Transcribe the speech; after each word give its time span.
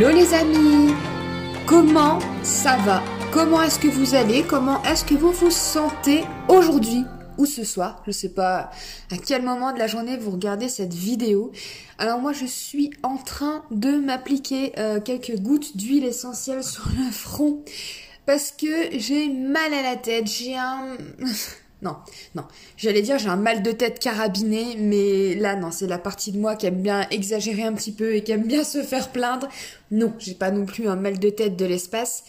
Hello 0.00 0.10
les 0.10 0.32
amis. 0.32 0.94
Comment 1.66 2.20
ça 2.44 2.76
va? 2.76 3.02
Comment 3.32 3.62
est-ce 3.62 3.80
que 3.80 3.88
vous 3.88 4.14
allez? 4.14 4.44
Comment 4.44 4.80
est-ce 4.84 5.04
que 5.04 5.14
vous 5.14 5.32
vous 5.32 5.50
sentez 5.50 6.22
aujourd'hui 6.46 7.02
ou 7.36 7.46
ce 7.46 7.64
soir? 7.64 8.00
Je 8.06 8.12
sais 8.12 8.28
pas 8.28 8.70
à 9.10 9.16
quel 9.16 9.42
moment 9.42 9.72
de 9.72 9.78
la 9.80 9.88
journée 9.88 10.16
vous 10.16 10.30
regardez 10.30 10.68
cette 10.68 10.94
vidéo. 10.94 11.50
Alors 11.98 12.20
moi 12.20 12.32
je 12.32 12.46
suis 12.46 12.90
en 13.02 13.16
train 13.16 13.64
de 13.72 13.98
m'appliquer 13.98 14.72
euh, 14.78 15.00
quelques 15.00 15.36
gouttes 15.40 15.76
d'huile 15.76 16.04
essentielle 16.04 16.62
sur 16.62 16.88
le 16.96 17.10
front 17.10 17.64
parce 18.24 18.52
que 18.52 18.96
j'ai 18.96 19.28
mal 19.28 19.74
à 19.74 19.82
la 19.82 19.96
tête, 19.96 20.28
j'ai 20.28 20.56
un... 20.56 20.96
Non, 21.80 21.96
non. 22.34 22.44
J'allais 22.76 23.02
dire 23.02 23.18
j'ai 23.18 23.28
un 23.28 23.36
mal 23.36 23.62
de 23.62 23.70
tête 23.70 24.00
carabiné, 24.00 24.76
mais 24.78 25.34
là 25.36 25.54
non, 25.54 25.70
c'est 25.70 25.86
la 25.86 25.98
partie 25.98 26.32
de 26.32 26.38
moi 26.38 26.56
qui 26.56 26.66
aime 26.66 26.82
bien 26.82 27.06
exagérer 27.10 27.62
un 27.62 27.72
petit 27.72 27.92
peu 27.92 28.14
et 28.14 28.24
qui 28.24 28.32
aime 28.32 28.46
bien 28.46 28.64
se 28.64 28.82
faire 28.82 29.10
plaindre. 29.10 29.48
Non, 29.90 30.12
j'ai 30.18 30.34
pas 30.34 30.50
non 30.50 30.66
plus 30.66 30.88
un 30.88 30.96
mal 30.96 31.18
de 31.18 31.30
tête 31.30 31.56
de 31.56 31.64
l'espace. 31.64 32.24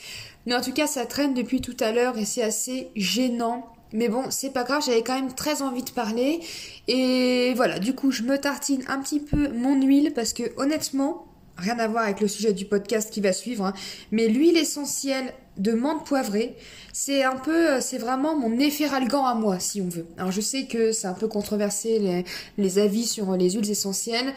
Mais 0.46 0.56
en 0.56 0.62
tout 0.62 0.72
cas, 0.72 0.88
ça 0.88 1.06
traîne 1.06 1.34
depuis 1.34 1.62
tout 1.62 1.78
à 1.80 1.92
l'heure 1.92 2.18
et 2.18 2.26
c'est 2.26 2.44
assez 2.44 2.90
gênant. 2.96 3.74
Mais 3.92 4.08
bon, 4.08 4.26
c'est 4.30 4.52
pas 4.52 4.64
grave, 4.64 4.84
j'avais 4.86 5.02
quand 5.02 5.16
même 5.16 5.34
très 5.34 5.64
envie 5.64 5.84
de 5.84 5.90
parler. 5.90 6.40
Et 6.88 7.54
voilà, 7.56 7.80
du 7.80 7.96
coup, 7.96 8.12
je 8.12 8.22
me 8.24 8.38
tartine 8.38 8.84
un 8.88 9.00
petit 9.00 9.20
peu 9.20 9.50
mon 9.50 9.82
huile 9.82 10.14
parce 10.14 10.34
que 10.34 10.44
honnêtement, 10.58 11.26
rien 11.58 11.80
à 11.80 11.88
voir 11.88 12.04
avec 12.04 12.22
le 12.22 12.28
sujet 12.28 12.54
du 12.54 12.66
podcast 12.66 13.12
qui 13.12 13.20
va 13.22 13.34
suivre, 13.34 13.66
hein, 13.66 13.74
mais 14.12 14.28
l'huile 14.28 14.58
essentielle 14.58 15.34
de 15.60 15.74
menthe 15.74 16.06
poivrée, 16.06 16.56
c'est 16.94 17.24
un 17.24 17.36
peu, 17.36 17.72
euh, 17.72 17.82
c'est 17.82 17.98
vraiment 17.98 18.36
mon 18.36 18.58
efferalgan 18.60 19.26
à 19.26 19.36
moi, 19.36 19.60
si 19.60 19.82
on 19.82 19.90
veut. 19.90 20.08
Alors 20.18 20.32
je 20.32 20.42
sais 20.42 20.66
que 20.66 20.92
c'est 20.92 21.08
un 21.08 21.14
peu 21.14 21.28
controversé 21.28 22.24
les, 22.58 22.80
avis 22.80 23.06
sur 23.06 23.36
les 23.36 23.52
huiles 23.52 23.70
essentielles. 23.70 24.34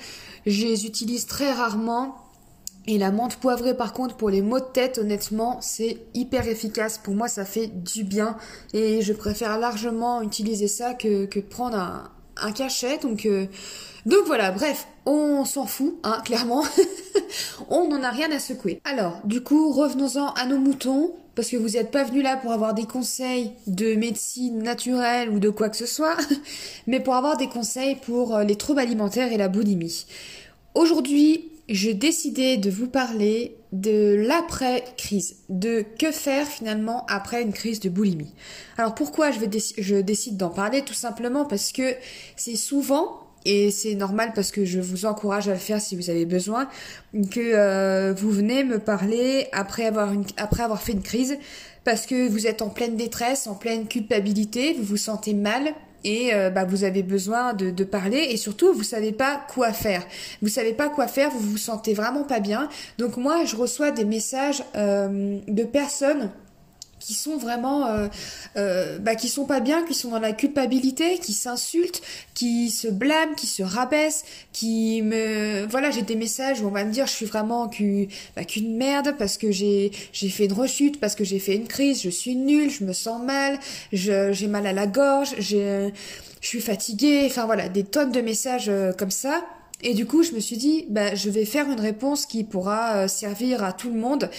Je 0.47 0.67
les 0.67 0.87
utilise 0.87 1.27
très 1.27 1.53
rarement. 1.53 2.17
Et 2.89 2.98
la 2.98 3.12
menthe 3.12 3.37
poivrée, 3.37 3.77
par 3.77 3.92
contre, 3.92 4.17
pour 4.17 4.29
les 4.29 4.42
maux 4.42 4.59
de 4.59 4.64
tête, 4.64 4.98
honnêtement, 4.98 5.61
c'est 5.61 5.98
hyper 6.14 6.48
efficace. 6.48 6.98
Pour 6.98 7.14
moi, 7.14 7.29
ça 7.29 7.45
fait 7.45 7.69
du 7.69 8.03
bien. 8.03 8.36
Et 8.75 9.03
je 9.03 9.12
préfère 9.12 9.57
largement 9.57 10.20
utiliser 10.20 10.67
ça 10.67 10.92
que, 10.92 11.27
que 11.27 11.39
prendre 11.39 11.77
un, 11.77 12.11
un 12.36 12.53
cachet. 12.53 12.98
Donc, 12.98 13.27
euh, 13.27 13.47
donc 14.05 14.27
voilà, 14.27 14.51
bref, 14.51 14.89
on 15.06 15.45
s'en 15.45 15.67
fout, 15.67 15.97
hein, 16.05 16.20
clairement. 16.25 16.64
on 17.70 17.89
n'en 17.89 18.03
a 18.03 18.11
rien 18.11 18.31
à 18.31 18.39
secouer. 18.39 18.81
Alors, 18.84 19.20
du 19.25 19.42
coup, 19.42 19.72
revenons-en 19.72 20.33
à 20.34 20.47
nos 20.47 20.58
moutons 20.58 21.14
parce 21.34 21.48
que 21.48 21.56
vous 21.56 21.70
n'êtes 21.70 21.91
pas 21.91 22.05
venu 22.05 22.22
là 22.22 22.36
pour 22.36 22.53
avoir 22.53 22.75
des 22.75 22.84
conseils 22.84 23.53
de 23.67 23.95
médecine 23.95 24.62
naturelle 24.62 25.30
ou 25.30 25.39
de 25.39 25.48
quoi 25.50 25.69
que 25.70 25.77
ce 25.77 25.86
soit, 25.86 26.17
mais 26.86 27.00
pour 27.00 27.14
avoir 27.14 27.36
des 27.36 27.48
conseils 27.48 27.97
pour 27.97 28.36
euh, 28.36 28.45
les 28.45 28.56
troubles 28.56 28.80
alimentaires 28.80 29.33
et 29.33 29.39
la 29.39 29.48
boulimie. 29.48 30.06
Aujourd'hui, 30.75 31.48
j'ai 31.69 31.95
décidé 31.95 32.56
de 32.56 32.70
vous 32.70 32.89
parler 32.89 33.56
de 33.73 34.14
l'après-crise, 34.14 35.36
de 35.48 35.84
que 35.98 36.12
faire 36.12 36.47
finalement 36.47 37.06
après 37.08 37.42
une 37.42 37.53
crise 37.53 37.80
de 37.80 37.89
boulimie. 37.89 38.34
Alors 38.77 38.95
pourquoi 38.95 39.30
je, 39.30 40.00
décide 40.00 40.36
d'en 40.36 40.50
parler? 40.50 40.83
Tout 40.83 40.95
simplement 40.95 41.47
parce 41.47 41.73
que 41.73 41.95
c'est 42.36 42.56
souvent 42.56 43.22
et 43.45 43.71
c'est 43.71 43.95
normal 43.95 44.33
parce 44.35 44.51
que 44.51 44.65
je 44.65 44.81
vous 44.81 45.07
encourage 45.07 45.48
à 45.48 45.53
le 45.53 45.59
faire 45.59 45.81
si 45.81 45.97
vous 45.97 46.11
avez 46.11 46.27
besoin, 46.27 46.69
que 47.30 47.41
euh, 47.41 48.14
vous 48.17 48.30
venez 48.30 48.64
me 48.64 48.79
parler 48.79 49.48
après 49.53 49.85
avoir, 49.85 50.13
une, 50.13 50.25
après 50.36 50.63
avoir 50.63 50.83
fait 50.83 50.92
une 50.92 51.03
crise, 51.03 51.39
parce 51.85 52.07
que 52.07 52.29
vous 52.29 52.47
êtes 52.47 52.63
en 52.63 52.69
pleine 52.69 52.97
détresse, 52.97 53.47
en 53.47 53.55
pleine 53.55 53.86
culpabilité, 53.86 54.75
vous 54.75 54.85
vous 54.85 54.97
sentez 54.97 55.35
mal, 55.35 55.75
et 56.05 56.35
euh, 56.35 56.51
bah, 56.51 56.64
vous 56.64 56.85
avez 56.85 57.03
besoin 57.03 57.55
de, 57.55 57.70
de, 57.70 57.85
parler 57.85 58.19
et 58.30 58.36
surtout 58.36 58.73
vous 58.73 58.83
savez 58.83 59.13
pas 59.13 59.41
quoi 59.53 59.73
faire. 59.73 60.05
Vous 60.41 60.48
savez 60.48 60.73
pas 60.73 60.89
quoi 60.89 61.07
faire, 61.07 61.30
vous 61.30 61.51
vous 61.51 61.59
sentez 61.59 61.95
vraiment 61.95 62.24
pas 62.24 62.41
bien. 62.41 62.69
Donc 62.98 63.17
moi 63.17 63.45
je 63.45 63.57
reçois 63.57 63.91
des 63.91 64.05
messages 64.05 64.64
euh, 64.77 65.39
de 65.47 65.63
personnes 65.64 66.30
qui 67.02 67.14
sont 67.14 67.36
vraiment 67.36 67.86
euh, 67.86 68.08
euh, 68.57 68.98
bah, 68.98 69.17
qui 69.17 69.29
sont 69.29 69.45
pas 69.45 69.61
bien, 69.61 69.85
qui 69.85 69.95
sont 69.95 70.11
dans 70.11 70.20
la 70.20 70.33
culpabilité, 70.33 71.18
qui 71.18 71.33
s'insultent, 71.33 72.01
qui 72.35 72.70
se 72.70 72.86
blâment, 72.89 73.35
qui 73.35 73.46
se 73.46 73.63
rabaissent, 73.63 74.24
qui 74.52 75.02
me 75.02 75.67
voilà, 75.67 75.91
j'ai 75.91 76.02
des 76.02 76.14
messages 76.14 76.61
où 76.62 76.67
on 76.67 76.70
va 76.70 76.85
me 76.85 76.92
dire 76.92 77.07
je 77.07 77.12
suis 77.12 77.27
vraiment 77.27 77.68
bah, 78.36 78.45
qu'une 78.45 78.77
merde 78.77 79.17
parce 79.18 79.36
que 79.36 79.51
j'ai 79.51 79.91
j'ai 80.12 80.29
fait 80.29 80.45
une 80.45 80.52
rechute, 80.52 81.01
parce 81.01 81.14
que 81.14 81.24
j'ai 81.24 81.41
fait 81.41 81.57
une 81.57 81.67
crise, 81.67 82.02
je 82.02 82.11
suis 82.11 82.36
nulle, 82.36 82.70
je 82.70 82.85
me 82.85 82.92
sens 82.92 83.23
mal, 83.23 83.58
j'ai 83.92 84.46
mal 84.46 84.67
à 84.67 84.73
la 84.73 84.86
gorge, 84.86 85.35
je 85.39 85.91
suis 86.41 86.61
fatiguée, 86.61 87.24
enfin 87.27 87.46
voilà, 87.46 87.68
des 87.68 87.85
tonnes 87.85 88.12
de 88.12 88.20
messages 88.20 88.68
euh, 88.68 88.92
comme 88.92 89.11
ça. 89.11 89.45
Et 89.85 89.95
du 89.95 90.07
coup, 90.07 90.23
je 90.23 90.30
me 90.30 90.39
suis 90.39 90.57
dit, 90.57 90.86
bah, 90.91 91.17
je 91.17 91.29
vais 91.29 91.45
faire 91.45 91.68
une 91.68 91.80
réponse 91.80 92.24
qui 92.27 92.45
pourra 92.45 93.08
servir 93.08 93.64
à 93.64 93.73
tout 93.73 93.89
le 93.89 93.98
monde 93.98 94.30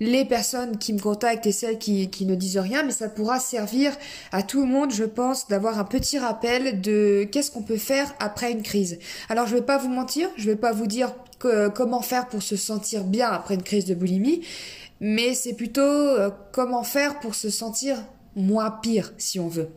les 0.00 0.24
personnes 0.24 0.78
qui 0.78 0.92
me 0.92 1.00
contactent 1.00 1.46
et 1.46 1.52
celles 1.52 1.78
qui, 1.78 2.08
qui 2.10 2.26
ne 2.26 2.34
disent 2.34 2.58
rien, 2.58 2.82
mais 2.82 2.92
ça 2.92 3.08
pourra 3.08 3.40
servir 3.40 3.92
à 4.32 4.42
tout 4.42 4.60
le 4.60 4.66
monde, 4.66 4.92
je 4.92 5.04
pense, 5.04 5.48
d'avoir 5.48 5.78
un 5.78 5.84
petit 5.84 6.18
rappel 6.18 6.80
de 6.80 7.26
qu'est-ce 7.30 7.50
qu'on 7.50 7.62
peut 7.62 7.76
faire 7.76 8.14
après 8.20 8.52
une 8.52 8.62
crise. 8.62 8.98
Alors 9.28 9.46
je 9.46 9.54
vais 9.54 9.62
pas 9.62 9.78
vous 9.78 9.88
mentir, 9.88 10.28
je 10.36 10.50
vais 10.50 10.56
pas 10.56 10.72
vous 10.72 10.86
dire 10.86 11.12
comment 11.74 12.02
faire 12.02 12.28
pour 12.28 12.42
se 12.42 12.56
sentir 12.56 13.04
bien 13.04 13.28
après 13.28 13.54
une 13.54 13.62
crise 13.62 13.84
de 13.84 13.94
boulimie, 13.94 14.42
mais 15.00 15.34
c'est 15.34 15.54
plutôt 15.54 15.80
euh, 15.80 16.30
comment 16.52 16.82
faire 16.82 17.20
pour 17.20 17.34
se 17.34 17.50
sentir 17.50 17.96
moins 18.34 18.70
pire, 18.70 19.12
si 19.18 19.38
on 19.38 19.48
veut 19.48 19.68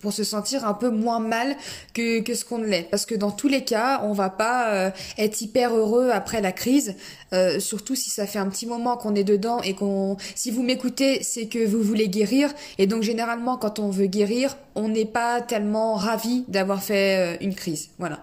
pour 0.00 0.12
se 0.12 0.24
sentir 0.24 0.64
un 0.66 0.74
peu 0.74 0.90
moins 0.90 1.20
mal 1.20 1.56
que, 1.94 2.20
que 2.20 2.34
ce 2.34 2.44
qu'on 2.44 2.58
l'est. 2.58 2.88
Parce 2.90 3.06
que 3.06 3.14
dans 3.14 3.30
tous 3.30 3.48
les 3.48 3.64
cas, 3.64 4.00
on 4.04 4.12
va 4.12 4.30
pas 4.30 4.72
euh, 4.72 4.90
être 5.16 5.40
hyper 5.40 5.74
heureux 5.74 6.10
après 6.10 6.40
la 6.40 6.52
crise, 6.52 6.94
euh, 7.32 7.60
surtout 7.60 7.94
si 7.94 8.10
ça 8.10 8.26
fait 8.26 8.38
un 8.38 8.48
petit 8.48 8.66
moment 8.66 8.96
qu'on 8.96 9.14
est 9.14 9.24
dedans 9.24 9.60
et 9.62 9.74
qu'on... 9.74 10.16
Si 10.34 10.50
vous 10.50 10.62
m'écoutez, 10.62 11.22
c'est 11.22 11.46
que 11.46 11.64
vous 11.64 11.82
voulez 11.82 12.08
guérir. 12.08 12.52
Et 12.78 12.86
donc 12.86 13.02
généralement, 13.02 13.56
quand 13.56 13.78
on 13.78 13.90
veut 13.90 14.06
guérir, 14.06 14.56
on 14.74 14.88
n'est 14.88 15.04
pas 15.04 15.40
tellement 15.40 15.94
ravi 15.94 16.44
d'avoir 16.48 16.82
fait 16.82 17.34
euh, 17.34 17.36
une 17.40 17.54
crise. 17.54 17.90
Voilà. 17.98 18.22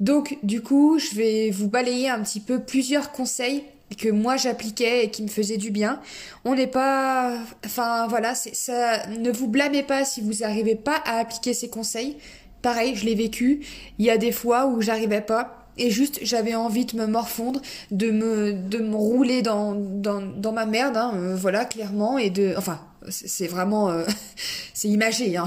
Donc 0.00 0.38
du 0.42 0.62
coup, 0.62 0.98
je 0.98 1.14
vais 1.14 1.50
vous 1.50 1.68
balayer 1.68 2.08
un 2.08 2.20
petit 2.22 2.40
peu 2.40 2.58
plusieurs 2.58 3.12
conseils 3.12 3.64
que 3.96 4.08
moi 4.08 4.36
j'appliquais 4.36 5.04
et 5.04 5.10
qui 5.10 5.22
me 5.22 5.28
faisait 5.28 5.56
du 5.56 5.70
bien. 5.70 6.00
On 6.44 6.54
n'est 6.54 6.66
pas, 6.66 7.38
enfin 7.64 8.06
voilà, 8.08 8.34
ça. 8.34 9.06
Ne 9.08 9.30
vous 9.30 9.48
blâmez 9.48 9.82
pas 9.82 10.04
si 10.04 10.20
vous 10.20 10.40
n'arrivez 10.40 10.74
pas 10.74 10.96
à 11.04 11.18
appliquer 11.18 11.54
ces 11.54 11.68
conseils. 11.68 12.16
Pareil, 12.62 12.94
je 12.94 13.04
l'ai 13.04 13.14
vécu. 13.14 13.60
Il 13.98 14.04
y 14.04 14.10
a 14.10 14.18
des 14.18 14.32
fois 14.32 14.66
où 14.66 14.80
j'arrivais 14.80 15.22
pas. 15.22 15.56
Et 15.78 15.90
juste, 15.90 16.18
j'avais 16.22 16.54
envie 16.54 16.84
de 16.84 16.96
me 16.96 17.06
morfondre, 17.06 17.60
de 17.90 18.10
me, 18.10 18.52
de 18.52 18.78
me 18.78 18.96
rouler 18.96 19.40
dans, 19.40 19.74
dans, 19.74 20.20
dans 20.20 20.52
ma 20.52 20.66
merde, 20.66 20.96
hein, 20.96 21.12
euh, 21.14 21.36
voilà, 21.36 21.64
clairement, 21.64 22.18
et 22.18 22.28
de, 22.28 22.52
enfin, 22.58 22.80
c'est 23.08 23.46
vraiment, 23.46 23.88
euh, 23.88 24.04
c'est 24.74 24.88
imagé, 24.88 25.38
hein, 25.38 25.46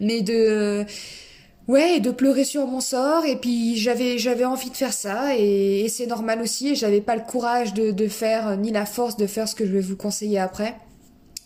mais 0.00 0.20
de, 0.20 0.84
Ouais, 1.66 1.98
de 1.98 2.10
pleurer 2.10 2.44
sur 2.44 2.66
mon 2.66 2.80
sort 2.80 3.24
et 3.24 3.36
puis 3.36 3.76
j'avais 3.76 4.18
j'avais 4.18 4.44
envie 4.44 4.68
de 4.68 4.76
faire 4.76 4.92
ça 4.92 5.34
et, 5.34 5.86
c'est 5.88 6.06
normal 6.06 6.42
aussi 6.42 6.68
et 6.68 6.74
j'avais 6.74 7.00
pas 7.00 7.16
le 7.16 7.22
courage 7.22 7.72
de, 7.72 7.90
de 7.90 8.06
faire 8.06 8.58
ni 8.58 8.70
la 8.70 8.84
force 8.84 9.16
de 9.16 9.26
faire 9.26 9.48
ce 9.48 9.54
que 9.54 9.64
je 9.64 9.72
vais 9.72 9.80
vous 9.80 9.96
conseiller 9.96 10.38
après. 10.38 10.76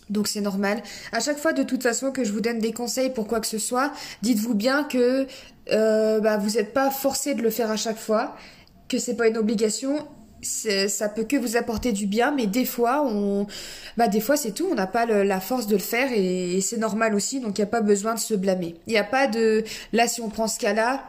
Donc 0.09 0.27
c'est 0.27 0.41
normal. 0.41 0.81
À 1.11 1.19
chaque 1.19 1.37
fois, 1.37 1.53
de 1.53 1.63
toute 1.63 1.83
façon, 1.83 2.11
que 2.11 2.23
je 2.23 2.31
vous 2.31 2.41
donne 2.41 2.59
des 2.59 2.73
conseils 2.73 3.11
pour 3.11 3.27
quoi 3.27 3.39
que 3.39 3.47
ce 3.47 3.59
soit, 3.59 3.91
dites-vous 4.21 4.55
bien 4.55 4.83
que 4.83 5.27
euh, 5.71 6.19
bah, 6.19 6.37
vous 6.37 6.51
n'êtes 6.51 6.73
pas 6.73 6.89
forcé 6.89 7.35
de 7.35 7.41
le 7.41 7.49
faire 7.49 7.69
à 7.69 7.77
chaque 7.77 7.97
fois, 7.97 8.35
que 8.87 8.97
c'est 8.97 9.15
pas 9.15 9.27
une 9.27 9.37
obligation 9.37 10.07
ça 10.41 11.09
peut 11.09 11.23
que 11.23 11.35
vous 11.35 11.57
apporter 11.57 11.91
du 11.91 12.05
bien, 12.07 12.31
mais 12.31 12.47
des 12.47 12.65
fois, 12.65 13.03
on, 13.05 13.47
bah 13.97 14.07
des 14.07 14.21
fois 14.21 14.37
c'est 14.37 14.51
tout, 14.51 14.67
on 14.71 14.75
n'a 14.75 14.87
pas 14.87 15.05
la 15.05 15.39
force 15.39 15.67
de 15.67 15.75
le 15.75 15.81
faire 15.81 16.11
et, 16.13 16.59
c'est 16.61 16.77
normal 16.77 17.15
aussi, 17.15 17.39
donc 17.39 17.57
il 17.57 17.61
n'y 17.61 17.67
a 17.67 17.71
pas 17.71 17.81
besoin 17.81 18.13
de 18.13 18.19
se 18.19 18.33
blâmer. 18.33 18.75
Il 18.87 18.91
n'y 18.91 18.99
a 18.99 19.03
pas 19.03 19.27
de, 19.27 19.63
là 19.93 20.07
si 20.07 20.21
on 20.21 20.29
prend 20.29 20.47
ce 20.47 20.59
cas-là, 20.59 21.03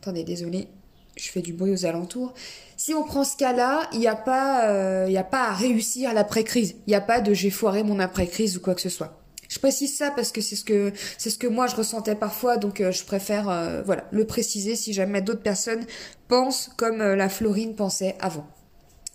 attendez, 0.00 0.24
désolé, 0.24 0.68
je 1.16 1.28
fais 1.28 1.40
du 1.40 1.52
bruit 1.52 1.72
aux 1.72 1.86
alentours. 1.86 2.34
Si 2.76 2.92
on 2.92 3.04
prend 3.04 3.24
ce 3.24 3.36
cas-là, 3.36 3.88
il 3.92 4.00
n'y 4.00 4.08
a 4.08 4.16
pas, 4.16 4.68
euh, 4.68 5.06
il 5.08 5.16
a 5.16 5.24
pas 5.24 5.48
à 5.48 5.52
réussir 5.52 6.12
l'après-crise. 6.12 6.74
Il 6.86 6.90
n'y 6.90 6.96
a 6.96 7.00
pas 7.00 7.20
de 7.20 7.32
j'ai 7.32 7.50
foiré 7.50 7.84
mon 7.84 8.00
après-crise 8.00 8.56
ou 8.56 8.60
quoi 8.60 8.74
que 8.74 8.80
ce 8.80 8.88
soit. 8.88 9.20
Je 9.48 9.58
précise 9.60 9.96
ça 9.96 10.10
parce 10.10 10.32
que 10.32 10.40
c'est 10.40 10.56
ce 10.56 10.64
que 10.64 10.92
c'est 11.16 11.30
ce 11.30 11.38
que 11.38 11.46
moi 11.46 11.68
je 11.68 11.76
ressentais 11.76 12.16
parfois, 12.16 12.56
donc 12.56 12.80
euh, 12.80 12.90
je 12.90 13.04
préfère 13.04 13.48
euh, 13.48 13.82
voilà 13.82 14.04
le 14.10 14.26
préciser 14.26 14.74
si 14.74 14.92
jamais 14.92 15.22
d'autres 15.22 15.42
personnes 15.42 15.84
pensent 16.26 16.70
comme 16.76 16.98
la 16.98 17.28
Florine 17.28 17.76
pensait 17.76 18.16
avant. 18.20 18.48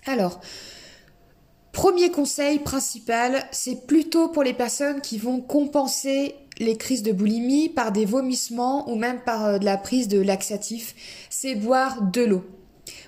Alors, 0.10 0.40
premier 1.72 2.10
conseil 2.10 2.58
principal, 2.58 3.46
c'est 3.52 3.86
plutôt 3.86 4.30
pour 4.30 4.42
les 4.42 4.56
personnes 4.56 5.02
qui 5.02 5.20
vont 5.20 5.40
compenser 5.40 6.34
les 6.58 6.78
crises 6.78 7.04
de 7.04 7.12
boulimie 7.12 7.70
par 7.70 7.92
des 7.92 8.06
vomissements 8.06 8.90
ou 8.90 8.96
même 8.96 9.22
par 9.22 9.46
euh, 9.46 9.58
de 9.60 9.66
la 9.66 9.78
prise 9.78 10.08
de 10.08 10.20
laxatifs, 10.20 10.96
c'est 11.30 11.54
boire 11.54 12.02
de 12.02 12.22
l'eau. 12.22 12.44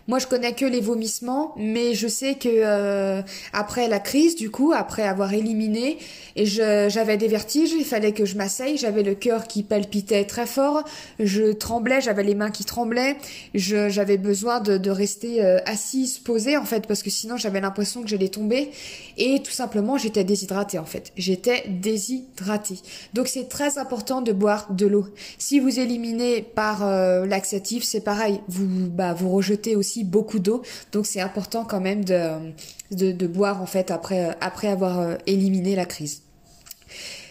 Moi, 0.07 0.19
je 0.19 0.27
connais 0.27 0.53
que 0.53 0.65
les 0.65 0.81
vomissements, 0.81 1.53
mais 1.57 1.93
je 1.93 2.07
sais 2.07 2.35
que 2.35 2.49
euh, 2.49 3.21
après 3.53 3.87
la 3.87 3.99
crise, 3.99 4.35
du 4.35 4.49
coup, 4.49 4.73
après 4.73 5.03
avoir 5.03 5.33
éliminé, 5.33 5.97
et 6.35 6.45
j'avais 6.45 7.17
des 7.17 7.27
vertiges, 7.27 7.71
il 7.71 7.85
fallait 7.85 8.13
que 8.13 8.25
je 8.25 8.35
m'asseye, 8.35 8.77
j'avais 8.77 9.03
le 9.03 9.15
cœur 9.15 9.47
qui 9.47 9.63
palpitait 9.63 10.25
très 10.25 10.45
fort, 10.47 10.83
je 11.19 11.51
tremblais, 11.51 12.01
j'avais 12.01 12.23
les 12.23 12.35
mains 12.35 12.51
qui 12.51 12.65
tremblaient, 12.65 13.17
j'avais 13.53 14.17
besoin 14.17 14.59
de, 14.59 14.77
de 14.77 14.89
rester 14.89 15.43
euh, 15.43 15.59
assise, 15.65 16.17
posée 16.17 16.57
en 16.57 16.65
fait, 16.65 16.87
parce 16.87 17.03
que 17.03 17.09
sinon 17.09 17.37
j'avais 17.37 17.61
l'impression 17.61 18.01
que 18.01 18.07
j'allais 18.07 18.29
tomber, 18.29 18.71
et 19.17 19.41
tout 19.43 19.51
simplement 19.51 19.97
j'étais 19.97 20.23
déshydratée 20.23 20.79
en 20.79 20.85
fait, 20.85 21.11
j'étais 21.17 21.65
déshydratée. 21.67 22.79
Donc 23.13 23.27
c'est 23.27 23.49
très 23.49 23.77
important 23.77 24.21
de 24.21 24.31
boire 24.31 24.71
de 24.71 24.87
l'eau. 24.87 25.05
Si 25.37 25.59
vous 25.59 25.79
éliminez 25.79 26.41
par 26.41 26.85
euh, 26.85 27.25
laxatif, 27.25 27.83
c'est 27.83 28.01
pareil, 28.01 28.39
vous 28.47 28.89
bah 28.89 29.13
vous 29.13 29.29
rejetez 29.29 29.75
aussi 29.75 29.90
beaucoup 30.03 30.39
d'eau, 30.39 30.61
donc 30.91 31.05
c'est 31.05 31.21
important 31.21 31.65
quand 31.65 31.81
même 31.81 32.03
de, 32.03 32.53
de, 32.91 33.27
boire 33.27 33.61
en 33.61 33.65
fait 33.65 33.91
après, 33.91 34.35
après 34.41 34.67
avoir 34.67 34.99
euh, 34.99 35.15
éliminé 35.27 35.75
la 35.75 35.85
crise. 35.85 36.23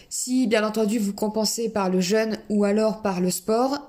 Si 0.09 0.47
bien 0.47 0.65
entendu 0.65 0.99
vous 0.99 1.13
compensez 1.13 1.69
par 1.69 1.89
le 1.89 2.01
jeûne 2.01 2.37
ou 2.49 2.63
alors 2.63 3.01
par 3.01 3.21
le 3.21 3.31
sport, 3.31 3.79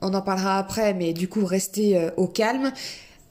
on 0.00 0.14
en 0.14 0.22
parlera 0.22 0.58
après, 0.58 0.94
mais 0.94 1.12
du 1.12 1.28
coup 1.28 1.44
restez 1.44 1.96
euh, 1.96 2.10
au 2.16 2.26
calme. 2.26 2.72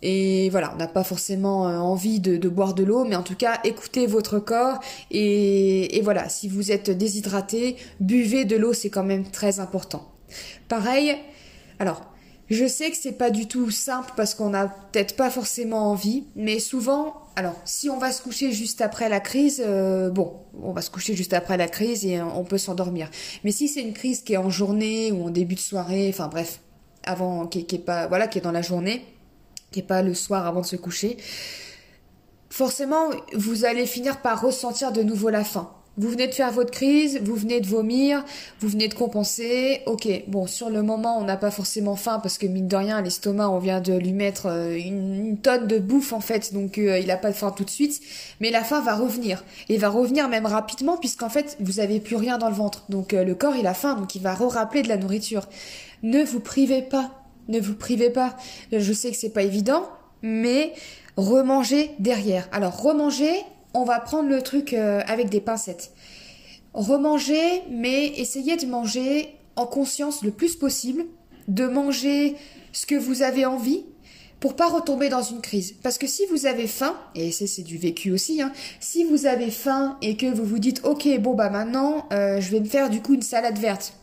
Et 0.03 0.49
voilà, 0.49 0.71
on 0.73 0.77
n'a 0.77 0.87
pas 0.87 1.03
forcément 1.03 1.67
euh, 1.67 1.77
envie 1.77 2.19
de, 2.19 2.49
boire 2.49 2.73
de 2.73 2.83
l'eau, 2.83 3.03
mais 3.03 3.15
en 3.15 3.21
tout 3.21 3.35
cas, 3.35 3.59
écoutez 3.63 4.07
votre 4.07 4.39
corps. 4.39 4.79
Et, 5.11 5.97
et 5.97 6.01
voilà, 6.01 6.27
si 6.27 6.47
vous 6.47 6.71
êtes 6.71 6.89
déshydraté, 6.89 7.75
buvez 7.99 8.45
de 8.45 8.55
l'eau, 8.55 8.73
c'est 8.73 8.89
quand 8.89 9.03
même 9.03 9.29
très 9.29 9.59
important. 9.59 10.09
Pareil, 10.67 11.15
alors, 11.77 12.10
je 12.51 12.67
sais 12.67 12.91
que 12.91 12.97
c'est 12.97 13.13
pas 13.13 13.29
du 13.29 13.47
tout 13.47 13.71
simple 13.71 14.11
parce 14.17 14.35
qu'on 14.35 14.49
n'a 14.49 14.67
peut-être 14.67 15.15
pas 15.15 15.29
forcément 15.29 15.89
envie, 15.91 16.25
mais 16.35 16.59
souvent, 16.59 17.15
alors 17.35 17.55
si 17.65 17.89
on 17.89 17.97
va 17.97 18.11
se 18.11 18.21
coucher 18.21 18.51
juste 18.51 18.81
après 18.81 19.07
la 19.09 19.19
crise, 19.19 19.63
euh, 19.65 20.09
bon, 20.09 20.35
on 20.61 20.73
va 20.73 20.81
se 20.81 20.89
coucher 20.89 21.15
juste 21.15 21.33
après 21.33 21.55
la 21.55 21.67
crise 21.67 22.05
et 22.05 22.21
on 22.21 22.43
peut 22.43 22.57
s'endormir. 22.57 23.09
Mais 23.43 23.51
si 23.51 23.67
c'est 23.67 23.81
une 23.81 23.93
crise 23.93 24.21
qui 24.21 24.33
est 24.33 24.37
en 24.37 24.49
journée 24.49 25.11
ou 25.11 25.25
en 25.25 25.29
début 25.29 25.55
de 25.55 25.61
soirée, 25.61 26.09
enfin 26.09 26.27
bref, 26.27 26.59
avant, 27.03 27.47
qui, 27.47 27.65
qui 27.65 27.75
est 27.75 27.79
pas, 27.79 28.07
voilà, 28.07 28.27
qui 28.27 28.37
est 28.37 28.41
dans 28.41 28.51
la 28.51 28.61
journée, 28.61 29.05
qui 29.71 29.79
est 29.79 29.83
pas 29.83 30.01
le 30.01 30.13
soir 30.13 30.45
avant 30.45 30.61
de 30.61 30.65
se 30.65 30.75
coucher, 30.75 31.17
forcément, 32.49 33.09
vous 33.33 33.65
allez 33.65 33.85
finir 33.85 34.21
par 34.21 34.41
ressentir 34.41 34.91
de 34.91 35.01
nouveau 35.01 35.29
la 35.29 35.43
faim. 35.43 35.71
Vous 35.97 36.07
venez 36.07 36.27
de 36.27 36.33
faire 36.33 36.51
votre 36.51 36.71
crise, 36.71 37.19
vous 37.21 37.35
venez 37.35 37.59
de 37.59 37.67
vomir, 37.67 38.23
vous 38.61 38.69
venez 38.69 38.87
de 38.87 38.93
compenser. 38.93 39.81
Ok, 39.87 40.07
bon, 40.27 40.47
sur 40.47 40.69
le 40.69 40.83
moment, 40.83 41.19
on 41.19 41.25
n'a 41.25 41.35
pas 41.35 41.51
forcément 41.51 41.97
faim 41.97 42.19
parce 42.23 42.37
que 42.37 42.47
mine 42.47 42.69
de 42.69 42.75
rien, 42.77 43.01
l'estomac, 43.01 43.49
on 43.49 43.59
vient 43.59 43.81
de 43.81 43.93
lui 43.93 44.13
mettre 44.13 44.45
euh, 44.45 44.77
une, 44.77 45.37
tonne 45.37 45.67
de 45.67 45.79
bouffe 45.79 46.13
en 46.13 46.21
fait, 46.21 46.53
donc 46.53 46.77
euh, 46.77 46.97
il 46.97 47.07
n'a 47.07 47.17
pas 47.17 47.29
de 47.29 47.35
faim 47.35 47.53
tout 47.53 47.65
de 47.65 47.69
suite. 47.69 47.99
Mais 48.39 48.51
la 48.51 48.63
faim 48.63 48.79
va 48.79 48.95
revenir 48.95 49.43
et 49.67 49.77
va 49.77 49.89
revenir 49.89 50.29
même 50.29 50.45
rapidement 50.45 50.95
puisqu'en 50.95 51.29
fait, 51.29 51.57
vous 51.59 51.81
avez 51.81 51.99
plus 51.99 52.15
rien 52.15 52.37
dans 52.37 52.49
le 52.49 52.55
ventre. 52.55 52.85
Donc 52.87 53.13
euh, 53.13 53.25
le 53.25 53.35
corps, 53.35 53.57
il 53.57 53.67
a 53.67 53.73
faim, 53.73 53.95
donc 53.95 54.15
il 54.15 54.21
va 54.21 54.33
re-rappeler 54.33 54.83
de 54.83 54.87
la 54.87 54.95
nourriture. 54.97 55.49
Ne 56.03 56.23
vous 56.23 56.39
privez 56.39 56.83
pas, 56.83 57.11
ne 57.49 57.59
vous 57.59 57.75
privez 57.75 58.09
pas. 58.09 58.37
Je 58.71 58.93
sais 58.93 59.11
que 59.11 59.17
c'est 59.17 59.33
pas 59.33 59.43
évident, 59.43 59.89
mais 60.21 60.71
remanger 61.17 61.91
derrière. 61.99 62.47
Alors 62.53 62.81
remanger, 62.81 63.33
on 63.73 63.83
va 63.83 63.99
prendre 63.99 64.29
le 64.29 64.41
truc 64.41 64.73
euh, 64.73 65.01
avec 65.07 65.29
des 65.29 65.41
pincettes. 65.41 65.91
Remanger, 66.73 67.63
mais 67.69 68.07
essayez 68.17 68.57
de 68.57 68.65
manger 68.65 69.35
en 69.55 69.65
conscience 69.65 70.23
le 70.23 70.31
plus 70.31 70.55
possible, 70.55 71.05
de 71.47 71.67
manger 71.67 72.35
ce 72.71 72.85
que 72.85 72.95
vous 72.95 73.21
avez 73.21 73.45
envie 73.45 73.85
pour 74.39 74.55
pas 74.55 74.67
retomber 74.67 75.07
dans 75.09 75.21
une 75.21 75.39
crise. 75.39 75.75
Parce 75.83 75.97
que 75.97 76.07
si 76.07 76.25
vous 76.25 76.45
avez 76.45 76.67
faim, 76.67 76.95
et 77.13 77.31
c'est 77.31 77.61
du 77.61 77.77
vécu 77.77 78.11
aussi, 78.11 78.41
hein, 78.41 78.51
si 78.79 79.03
vous 79.03 79.25
avez 79.25 79.51
faim 79.51 79.97
et 80.01 80.17
que 80.17 80.25
vous 80.25 80.45
vous 80.45 80.59
dites 80.59 80.81
ok 80.83 81.07
bon 81.19 81.35
bah 81.35 81.49
maintenant 81.49 82.07
euh, 82.11 82.41
je 82.41 82.49
vais 82.49 82.59
me 82.59 82.65
faire 82.65 82.89
du 82.89 83.01
coup 83.01 83.13
une 83.13 83.21
salade 83.21 83.59
verte, 83.59 83.93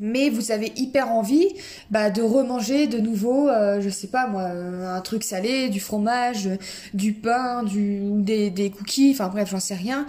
mais 0.00 0.30
vous 0.30 0.52
avez 0.52 0.72
hyper 0.76 1.10
envie 1.10 1.48
bah, 1.90 2.10
de 2.10 2.22
remanger 2.22 2.86
de 2.86 2.98
nouveau, 2.98 3.48
euh, 3.48 3.80
je 3.80 3.88
sais 3.88 4.06
pas 4.06 4.26
moi, 4.26 4.42
euh, 4.42 4.94
un 4.94 5.00
truc 5.00 5.24
salé, 5.24 5.68
du 5.68 5.80
fromage, 5.80 6.48
du 6.94 7.12
pain, 7.12 7.62
du, 7.62 8.00
des, 8.22 8.50
des 8.50 8.70
cookies, 8.70 9.10
enfin 9.12 9.28
bref, 9.28 9.50
j'en 9.50 9.60
sais 9.60 9.74
rien. 9.74 10.06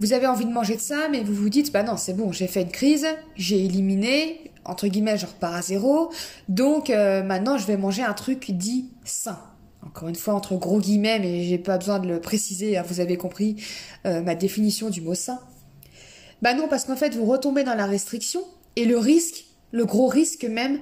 Vous 0.00 0.14
avez 0.14 0.26
envie 0.26 0.46
de 0.46 0.52
manger 0.52 0.76
de 0.76 0.80
ça, 0.80 1.08
mais 1.10 1.22
vous 1.22 1.34
vous 1.34 1.50
dites, 1.50 1.72
bah 1.72 1.82
non, 1.82 1.96
c'est 1.96 2.14
bon, 2.14 2.32
j'ai 2.32 2.46
fait 2.46 2.62
une 2.62 2.70
crise, 2.70 3.06
j'ai 3.36 3.64
éliminé, 3.64 4.50
entre 4.64 4.86
guillemets, 4.86 5.18
je 5.18 5.26
repars 5.26 5.54
à 5.54 5.62
zéro, 5.62 6.10
donc 6.48 6.88
euh, 6.88 7.22
maintenant 7.22 7.58
je 7.58 7.66
vais 7.66 7.76
manger 7.76 8.02
un 8.02 8.14
truc 8.14 8.50
dit 8.50 8.90
sain. 9.04 9.38
Encore 9.82 10.08
une 10.08 10.16
fois, 10.16 10.34
entre 10.34 10.56
gros 10.56 10.78
guillemets, 10.78 11.18
mais 11.18 11.44
j'ai 11.44 11.56
pas 11.56 11.78
besoin 11.78 11.98
de 11.98 12.06
le 12.06 12.20
préciser, 12.20 12.76
hein, 12.76 12.84
vous 12.86 13.00
avez 13.00 13.16
compris 13.16 13.56
ma 14.04 14.34
définition 14.34 14.90
du 14.90 15.00
mot 15.00 15.14
sain. 15.14 15.40
Bah 16.42 16.52
non, 16.54 16.68
parce 16.68 16.84
qu'en 16.84 16.96
fait, 16.96 17.14
vous 17.14 17.24
retombez 17.24 17.64
dans 17.64 17.74
la 17.74 17.86
restriction, 17.86 18.42
et 18.76 18.84
le 18.84 18.98
risque, 18.98 19.44
le 19.72 19.84
gros 19.84 20.08
risque 20.08 20.44
même, 20.44 20.80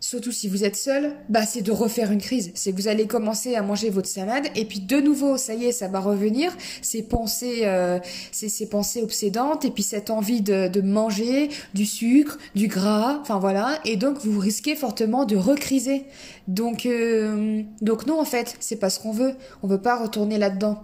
surtout 0.00 0.32
si 0.32 0.48
vous 0.48 0.64
êtes 0.64 0.76
seul, 0.76 1.12
bah 1.28 1.44
c'est 1.44 1.62
de 1.62 1.72
refaire 1.72 2.12
une 2.12 2.20
crise. 2.20 2.52
C'est 2.54 2.72
que 2.72 2.76
vous 2.76 2.88
allez 2.88 3.06
commencer 3.06 3.54
à 3.54 3.62
manger 3.62 3.90
votre 3.90 4.08
salade 4.08 4.46
et 4.54 4.64
puis 4.64 4.80
de 4.80 5.00
nouveau, 5.00 5.36
ça 5.36 5.54
y 5.54 5.66
est, 5.66 5.72
ça 5.72 5.88
va 5.88 6.00
revenir. 6.00 6.56
Ces 6.82 7.02
pensées, 7.02 7.62
euh, 7.64 7.98
ces, 8.32 8.68
pensées 8.68 9.02
obsédantes 9.02 9.64
et 9.64 9.70
puis 9.70 9.82
cette 9.82 10.10
envie 10.10 10.40
de, 10.40 10.80
manger 10.80 11.48
du 11.74 11.84
sucre, 11.84 12.38
du 12.54 12.68
gras, 12.68 13.18
enfin 13.20 13.38
voilà. 13.38 13.80
Et 13.84 13.96
donc 13.96 14.18
vous 14.18 14.38
risquez 14.38 14.76
fortement 14.76 15.24
de 15.24 15.36
recriser. 15.36 16.04
Donc 16.46 16.86
euh, 16.86 17.62
donc 17.82 18.06
non 18.06 18.20
en 18.20 18.24
fait, 18.24 18.56
c'est 18.60 18.76
pas 18.76 18.90
ce 18.90 19.00
qu'on 19.00 19.12
veut. 19.12 19.34
On 19.62 19.66
veut 19.66 19.82
pas 19.82 19.96
retourner 19.96 20.38
là-dedans. 20.38 20.82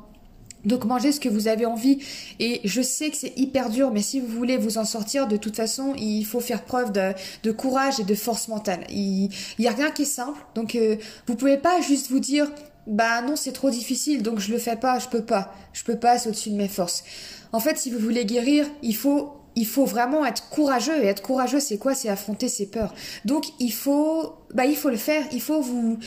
Donc 0.65 0.85
mangez 0.85 1.13
ce 1.13 1.21
que 1.21 1.29
vous 1.29 1.49
avez 1.49 1.67
envie. 1.67 1.99
Et 2.41 2.61
je 2.65 2.83
sais 2.83 3.11
que 3.11 3.17
c'est 3.17 3.33
hyper 3.37 3.71
dur, 3.71 3.91
mais 3.93 4.03
si 4.03 4.21
vous 4.21 4.29
voulez 4.29 4.57
vous 4.57 4.79
en 4.79 4.85
sortir, 4.85 5.27
de 5.27 5.37
toute 5.37 5.57
façon, 5.57 5.95
il 5.99 6.25
faut 6.25 6.41
faire 6.41 6.65
preuve 6.65 6.93
de, 6.93 7.53
courage 7.53 8.01
et 8.01 8.05
de 8.05 8.15
force 8.15 8.49
mentale. 8.49 8.85
Il 8.91 9.31
n'y 9.59 9.67
a 9.67 9.73
rien 9.73 9.91
qui 9.91 10.03
est 10.03 10.07
simple. 10.07 10.39
Donc 10.55 10.75
euh, 10.75 10.97
vous 11.27 11.37
pouvez 11.37 11.59
pas 11.59 11.81
juste 11.81 12.11
vous 12.11 12.21
dire 12.21 12.51
bah 12.87 13.23
non 13.23 13.35
c'est 13.35 13.53
trop 13.53 13.71
difficile 13.71 14.23
donc 14.23 14.41
je 14.41 14.53
le 14.53 14.59
fais 14.59 14.77
pas, 14.77 14.99
je 14.99 15.09
peux 15.09 15.25
pas. 15.25 15.55
Je 15.73 15.85
peux 15.85 15.97
pas, 15.97 16.19
c'est 16.19 16.29
au-dessus 16.29 16.51
de 16.51 16.57
mes 16.57 16.69
forces. 16.69 17.05
En 17.53 17.61
fait 17.61 17.79
si 17.79 17.91
vous 17.91 17.99
voulez 17.99 18.25
guérir, 18.25 18.67
il 18.83 18.97
faut 18.97 19.33
il 19.57 19.67
faut 19.67 19.85
vraiment 19.85 20.27
être 20.27 20.49
courageux 20.49 21.05
et 21.05 21.07
être 21.07 21.23
courageux 21.23 21.61
c'est 21.61 21.79
quoi? 21.79 21.95
C'est 21.95 22.09
affronter 22.09 22.49
ses 22.49 22.67
peurs 22.67 22.93
donc 23.25 23.47
il 23.61 23.73
faut 23.73 24.35
bah 24.53 24.67
il 24.67 24.77
faut 24.77 24.91
le 24.91 24.97
faire 24.97 25.23
il 25.33 25.41
faut 25.41 25.61
vous 25.61 25.99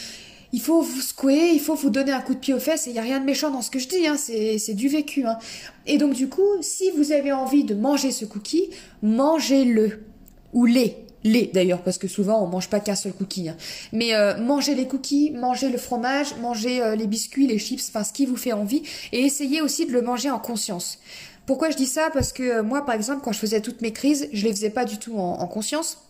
il 0.53 0.61
faut 0.61 0.81
vous 0.81 1.01
secouer, 1.01 1.51
il 1.53 1.59
faut 1.59 1.75
vous 1.75 1.89
donner 1.89 2.11
un 2.11 2.21
coup 2.21 2.33
de 2.33 2.39
pied 2.39 2.53
aux 2.53 2.59
fesses, 2.59 2.87
et 2.87 2.91
il 2.91 2.93
n'y 2.93 2.99
a 2.99 3.03
rien 3.03 3.19
de 3.19 3.25
méchant 3.25 3.51
dans 3.51 3.61
ce 3.61 3.69
que 3.69 3.79
je 3.79 3.87
dis, 3.87 4.07
hein, 4.07 4.15
c'est 4.17 4.73
du 4.73 4.87
vécu. 4.87 5.25
Hein. 5.25 5.37
Et 5.85 5.97
donc 5.97 6.13
du 6.13 6.29
coup, 6.29 6.47
si 6.61 6.89
vous 6.91 7.11
avez 7.11 7.31
envie 7.31 7.63
de 7.63 7.75
manger 7.75 8.11
ce 8.11 8.25
cookie, 8.25 8.69
mangez-le. 9.01 10.03
Ou 10.53 10.65
les. 10.65 10.97
Les 11.23 11.47
d'ailleurs, 11.47 11.81
parce 11.81 11.97
que 11.97 12.07
souvent 12.07 12.41
on 12.41 12.47
mange 12.47 12.69
pas 12.69 12.79
qu'un 12.79 12.95
seul 12.95 13.11
cookie. 13.11 13.49
Hein. 13.49 13.57
Mais 13.91 14.15
euh, 14.15 14.37
mangez 14.37 14.75
les 14.75 14.87
cookies, 14.87 15.31
mangez 15.31 15.69
le 15.69 15.77
fromage, 15.77 16.35
mangez 16.41 16.81
euh, 16.81 16.95
les 16.95 17.07
biscuits, 17.07 17.47
les 17.47 17.59
chips, 17.59 17.83
enfin 17.89 18.03
ce 18.03 18.13
qui 18.13 18.25
vous 18.25 18.37
fait 18.37 18.53
envie, 18.53 18.83
et 19.11 19.21
essayez 19.21 19.61
aussi 19.61 19.85
de 19.85 19.91
le 19.91 20.01
manger 20.01 20.29
en 20.29 20.39
conscience. 20.39 20.99
Pourquoi 21.45 21.69
je 21.69 21.75
dis 21.75 21.85
ça? 21.85 22.09
Parce 22.13 22.31
que 22.31 22.43
euh, 22.43 22.63
moi, 22.63 22.85
par 22.85 22.95
exemple, 22.95 23.21
quand 23.23 23.33
je 23.33 23.39
faisais 23.39 23.61
toutes 23.61 23.81
mes 23.81 23.91
crises, 23.91 24.29
je 24.31 24.45
les 24.45 24.51
faisais 24.51 24.69
pas 24.69 24.85
du 24.85 24.97
tout 24.99 25.17
en 25.17 25.47
conscience 25.47 26.06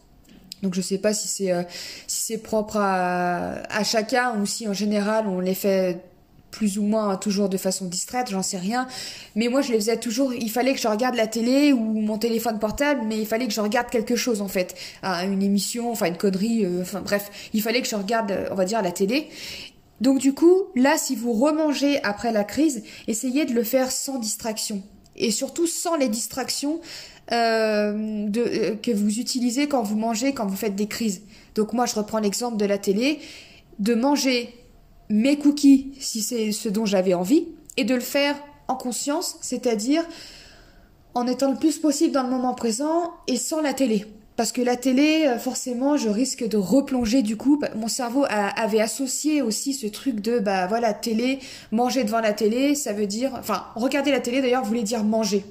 donc 0.63 0.73
je 0.73 0.81
sais 0.81 0.97
pas 0.97 1.13
si 1.13 1.27
c'est 1.27 1.51
euh, 1.51 2.37
propre 2.43 2.77
à, 2.77 3.83
chacun 3.83 4.39
ou 4.39 4.45
si 4.45 4.67
en 4.67 4.73
général 4.73 5.27
on 5.27 5.39
les 5.39 5.53
fait 5.53 6.01
plus 6.51 6.79
ou 6.79 6.83
moins 6.83 7.17
toujours 7.17 7.49
de 7.49 7.57
façon 7.57 7.85
distraite, 7.85 8.31
j'en 8.31 8.41
sais 8.41 8.57
rien. 8.57 8.87
Mais 9.35 9.47
moi, 9.47 9.61
je 9.61 9.71
les 9.71 9.77
faisais 9.77 9.97
toujours. 9.97 10.33
Il 10.33 10.49
fallait 10.49 10.73
que 10.73 10.79
je 10.79 10.87
regarde 10.87 11.13
la 11.15 11.27
télé 11.27 11.71
ou 11.71 11.79
mon 11.79 12.17
téléphone 12.17 12.57
portable, 12.57 13.01
mais 13.05 13.19
il 13.19 13.27
fallait 13.27 13.45
que 13.45 13.53
je 13.53 13.61
regarde 13.61 13.89
quelque 13.89 14.15
chose 14.15 14.41
en 14.41 14.47
fait, 14.47 14.75
une 15.03 15.43
émission, 15.43 15.91
enfin 15.91 16.07
une 16.07 16.17
connerie, 16.17 16.65
euh, 16.65 16.81
enfin 16.81 17.01
bref, 17.01 17.49
il 17.53 17.61
fallait 17.61 17.81
que 17.81 17.87
je 17.87 17.95
regarde, 17.95 18.47
on 18.49 18.55
va 18.55 18.65
dire, 18.65 18.81
la 18.81 18.91
télé. 18.91 19.29
Donc 20.01 20.19
du 20.19 20.33
coup, 20.33 20.63
là, 20.75 20.97
si 20.97 21.15
vous 21.15 21.33
remangez 21.33 22.01
après 22.03 22.31
la 22.31 22.43
crise, 22.43 22.83
essayez 23.07 23.45
de 23.45 23.53
le 23.53 23.63
faire 23.63 23.91
sans 23.91 24.17
distraction 24.17 24.81
et 25.15 25.31
surtout 25.31 25.67
sans 25.67 25.95
les 25.95 26.09
distractions 26.09 26.79
euh, 27.31 28.27
de, 28.27 28.41
euh, 28.41 28.75
que 28.75 28.91
vous 28.91 29.19
utilisez 29.19 29.67
quand 29.67 29.84
vous 29.84 29.98
mangez, 29.98 30.34
quand 30.34 30.46
vous 30.46 30.55
faites 30.55 30.75
des 30.75 30.88
crises. 30.88 31.24
Donc 31.55 31.74
moi, 31.74 31.86
je 31.86 31.96
reprends 31.96 32.19
l'exemple 32.19 32.57
de 32.57 32.65
la 32.65 32.77
télé, 32.77 33.19
de 33.79 33.96
manger 33.96 34.53
mes 35.10 35.38
cookies 35.38 35.91
si 36.00 36.22
c'est 36.22 36.51
ce 36.51 36.69
dont 36.69 36.86
j'avais 36.86 37.13
envie, 37.13 37.48
et 37.75 37.84
de 37.84 37.93
le 37.93 38.01
faire 38.01 38.36
en 38.67 38.75
conscience, 38.75 39.38
c'est-à-dire 39.41 40.03
en 41.13 41.27
étant 41.27 41.51
le 41.51 41.57
plus 41.57 41.79
possible 41.79 42.13
dans 42.13 42.24
le 42.24 42.29
moment 42.29 42.53
présent 42.53 43.12
et 43.27 43.38
sans 43.38 43.62
la 43.62 43.74
télé. 43.74 44.05
Parce 44.38 44.51
que 44.51 44.62
la 44.62 44.75
télé, 44.75 45.25
euh, 45.25 45.39
forcément, 45.39 45.98
je 45.98 46.10
risque 46.10 46.48
de 46.48 46.57
replonger 46.57 47.24
du 47.24 47.38
coup. 47.38 47.57
Bah, 47.57 47.69
mon 47.75 47.88
cerveau 47.88 48.25
avait 48.29 48.79
associé 48.79 49.41
aussi 49.41 49.74
ce 49.74 49.88
truc 49.88 50.22
de, 50.22 50.39
bah 50.39 50.67
voilà, 50.67 50.93
télé, 50.93 51.39
manger 51.72 52.03
devant 52.03 52.19
la 52.19 52.34
télé, 52.34 52.75
ça 52.75 52.93
veut 52.93 53.07
dire, 53.07 53.31
enfin, 53.38 53.65
regarder 53.75 54.12
la 54.12 54.19
télé 54.19 54.41
d'ailleurs 54.41 54.63
voulait 54.63 54.84
dire 54.84 55.03
manger. 55.03 55.43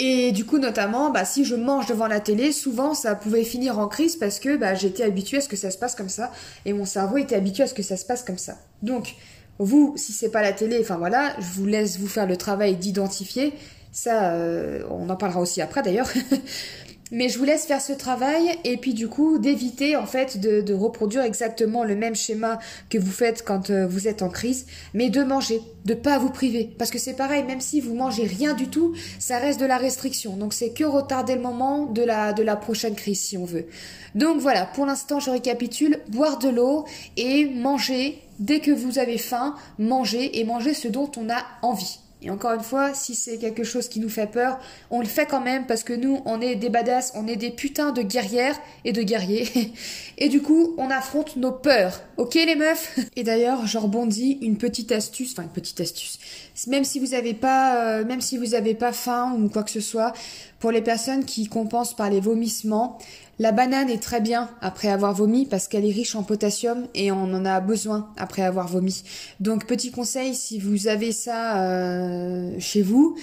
Et 0.00 0.30
du 0.30 0.46
coup, 0.46 0.58
notamment, 0.58 1.10
bah, 1.10 1.24
si 1.24 1.44
je 1.44 1.56
mange 1.56 1.86
devant 1.86 2.06
la 2.06 2.20
télé, 2.20 2.52
souvent 2.52 2.94
ça 2.94 3.16
pouvait 3.16 3.42
finir 3.42 3.80
en 3.80 3.88
crise 3.88 4.14
parce 4.14 4.38
que 4.38 4.56
bah, 4.56 4.74
j'étais 4.74 5.02
habituée 5.02 5.38
à 5.38 5.40
ce 5.40 5.48
que 5.48 5.56
ça 5.56 5.72
se 5.72 5.78
passe 5.78 5.96
comme 5.96 6.08
ça 6.08 6.30
et 6.64 6.72
mon 6.72 6.84
cerveau 6.84 7.16
était 7.16 7.34
habitué 7.34 7.64
à 7.64 7.66
ce 7.66 7.74
que 7.74 7.82
ça 7.82 7.96
se 7.96 8.04
passe 8.04 8.22
comme 8.22 8.38
ça. 8.38 8.58
Donc, 8.82 9.16
vous, 9.58 9.94
si 9.96 10.12
c'est 10.12 10.30
pas 10.30 10.40
la 10.40 10.52
télé, 10.52 10.78
enfin 10.80 10.96
voilà, 10.96 11.34
je 11.40 11.48
vous 11.54 11.66
laisse 11.66 11.98
vous 11.98 12.06
faire 12.06 12.26
le 12.26 12.36
travail 12.36 12.76
d'identifier. 12.76 13.52
Ça, 13.90 14.34
euh, 14.34 14.84
on 14.88 15.10
en 15.10 15.16
parlera 15.16 15.40
aussi 15.40 15.60
après 15.60 15.82
d'ailleurs. 15.82 16.08
Mais 17.10 17.28
je 17.28 17.38
vous 17.38 17.44
laisse 17.44 17.64
faire 17.64 17.80
ce 17.80 17.92
travail 17.92 18.58
et 18.64 18.76
puis 18.76 18.94
du 18.94 19.08
coup 19.08 19.38
d'éviter 19.38 19.96
en 19.96 20.06
fait 20.06 20.38
de, 20.38 20.74
reproduire 20.74 21.22
exactement 21.22 21.84
le 21.84 21.96
même 21.96 22.14
schéma 22.14 22.58
que 22.90 22.98
vous 22.98 23.10
faites 23.10 23.44
quand 23.44 23.70
euh, 23.70 23.86
vous 23.86 24.06
êtes 24.06 24.22
en 24.22 24.28
crise, 24.28 24.66
mais 24.94 25.10
de 25.10 25.22
manger, 25.22 25.60
de 25.86 25.94
pas 25.94 26.18
vous 26.18 26.30
priver. 26.30 26.70
Parce 26.78 26.90
que 26.90 26.98
c'est 26.98 27.14
pareil, 27.14 27.42
même 27.44 27.60
si 27.60 27.80
vous 27.80 27.94
mangez 27.94 28.24
rien 28.24 28.54
du 28.54 28.68
tout, 28.68 28.94
ça 29.18 29.38
reste 29.38 29.60
de 29.60 29.66
la 29.66 29.78
restriction. 29.78 30.36
Donc 30.36 30.52
c'est 30.52 30.70
que 30.70 30.84
retarder 30.84 31.34
le 31.34 31.40
moment 31.40 31.86
de 31.86 32.02
la, 32.02 32.32
de 32.32 32.42
la 32.42 32.56
prochaine 32.56 32.94
crise 32.94 33.20
si 33.20 33.36
on 33.36 33.44
veut. 33.44 33.66
Donc 34.14 34.38
voilà, 34.40 34.66
pour 34.66 34.86
l'instant 34.86 35.20
je 35.20 35.30
récapitule, 35.30 36.00
boire 36.08 36.38
de 36.38 36.48
l'eau 36.48 36.84
et 37.16 37.46
manger 37.46 38.22
dès 38.38 38.60
que 38.60 38.70
vous 38.70 38.98
avez 38.98 39.18
faim, 39.18 39.56
manger 39.78 40.38
et 40.38 40.44
manger 40.44 40.74
ce 40.74 40.88
dont 40.88 41.10
on 41.16 41.28
a 41.30 41.42
envie. 41.62 41.98
Et 42.20 42.30
encore 42.30 42.52
une 42.52 42.62
fois, 42.62 42.94
si 42.94 43.14
c'est 43.14 43.38
quelque 43.38 43.62
chose 43.62 43.88
qui 43.88 44.00
nous 44.00 44.08
fait 44.08 44.26
peur, 44.26 44.58
on 44.90 45.00
le 45.00 45.06
fait 45.06 45.26
quand 45.26 45.40
même 45.40 45.66
parce 45.66 45.84
que 45.84 45.92
nous, 45.92 46.20
on 46.24 46.40
est 46.40 46.56
des 46.56 46.68
badass, 46.68 47.12
on 47.14 47.28
est 47.28 47.36
des 47.36 47.50
putains 47.50 47.92
de 47.92 48.02
guerrières 48.02 48.58
et 48.84 48.92
de 48.92 49.02
guerriers. 49.02 49.72
Et 50.18 50.28
du 50.28 50.42
coup, 50.42 50.74
on 50.78 50.90
affronte 50.90 51.36
nos 51.36 51.52
peurs. 51.52 52.02
Ok 52.16 52.34
les 52.34 52.56
meufs? 52.56 52.98
Et 53.14 53.22
d'ailleurs, 53.22 53.66
je 53.66 53.78
rebondis 53.78 54.38
une 54.42 54.58
petite 54.58 54.90
astuce, 54.90 55.30
enfin 55.32 55.44
une 55.44 55.48
petite 55.50 55.80
astuce. 55.80 56.18
Même 56.66 56.82
si 56.82 56.98
vous 56.98 57.14
avez 57.14 57.34
pas, 57.34 58.00
euh, 58.00 58.04
même 58.04 58.20
si 58.20 58.36
vous 58.36 58.54
avez 58.54 58.74
pas 58.74 58.92
faim 58.92 59.36
ou 59.38 59.48
quoi 59.48 59.62
que 59.62 59.70
ce 59.70 59.80
soit, 59.80 60.12
pour 60.58 60.72
les 60.72 60.82
personnes 60.82 61.24
qui 61.24 61.46
compensent 61.46 61.94
par 61.94 62.10
les 62.10 62.20
vomissements, 62.20 62.98
la 63.38 63.52
banane 63.52 63.88
est 63.88 64.02
très 64.02 64.20
bien 64.20 64.50
après 64.60 64.88
avoir 64.88 65.14
vomi 65.14 65.46
parce 65.46 65.68
qu'elle 65.68 65.84
est 65.84 65.92
riche 65.92 66.16
en 66.16 66.22
potassium 66.22 66.86
et 66.94 67.12
on 67.12 67.22
en 67.22 67.44
a 67.44 67.60
besoin 67.60 68.12
après 68.16 68.42
avoir 68.42 68.66
vomi. 68.68 69.04
Donc 69.40 69.66
petit 69.66 69.90
conseil, 69.90 70.34
si 70.34 70.58
vous 70.58 70.88
avez 70.88 71.12
ça 71.12 71.62
euh, 71.62 72.56
chez 72.58 72.82
vous, 72.82 73.16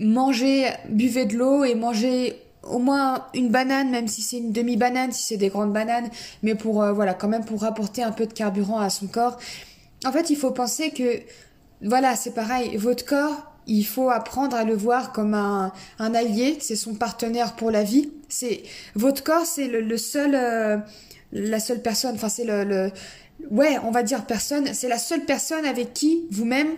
mangez, 0.00 0.66
buvez 0.88 1.26
de 1.26 1.36
l'eau 1.36 1.64
et 1.64 1.74
mangez 1.74 2.36
au 2.64 2.78
moins 2.78 3.26
une 3.34 3.48
banane, 3.48 3.90
même 3.90 4.08
si 4.08 4.22
c'est 4.22 4.38
une 4.38 4.52
demi-banane, 4.52 5.12
si 5.12 5.24
c'est 5.24 5.36
des 5.36 5.48
grandes 5.48 5.72
bananes, 5.72 6.08
mais 6.42 6.54
pour 6.54 6.82
euh, 6.82 6.92
voilà 6.92 7.14
quand 7.14 7.28
même 7.28 7.44
pour 7.44 7.64
apporter 7.64 8.02
un 8.02 8.12
peu 8.12 8.26
de 8.26 8.32
carburant 8.32 8.78
à 8.78 8.90
son 8.90 9.06
corps. 9.06 9.38
En 10.04 10.12
fait, 10.12 10.30
il 10.30 10.36
faut 10.36 10.50
penser 10.50 10.90
que 10.90 11.20
voilà, 11.80 12.16
c'est 12.16 12.34
pareil, 12.34 12.76
votre 12.76 13.04
corps 13.04 13.51
il 13.66 13.84
faut 13.84 14.10
apprendre 14.10 14.56
à 14.56 14.64
le 14.64 14.74
voir 14.74 15.12
comme 15.12 15.34
un, 15.34 15.72
un 15.98 16.14
allié, 16.14 16.58
c'est 16.60 16.76
son 16.76 16.94
partenaire 16.94 17.54
pour 17.54 17.70
la 17.70 17.82
vie. 17.82 18.10
C'est 18.28 18.62
votre 18.94 19.22
corps, 19.22 19.46
c'est 19.46 19.68
le, 19.68 19.96
seul, 19.96 20.34
euh, 20.34 20.78
la 21.32 21.60
seule 21.60 21.82
personne. 21.82 22.14
Enfin, 22.14 22.28
c'est 22.28 22.44
le, 22.44 22.64
le, 22.64 22.90
ouais, 23.50 23.78
on 23.84 23.90
va 23.90 24.02
dire 24.02 24.24
personne. 24.24 24.72
C'est 24.74 24.88
la 24.88 24.98
seule 24.98 25.24
personne 25.24 25.64
avec 25.64 25.92
qui 25.92 26.26
vous-même 26.30 26.68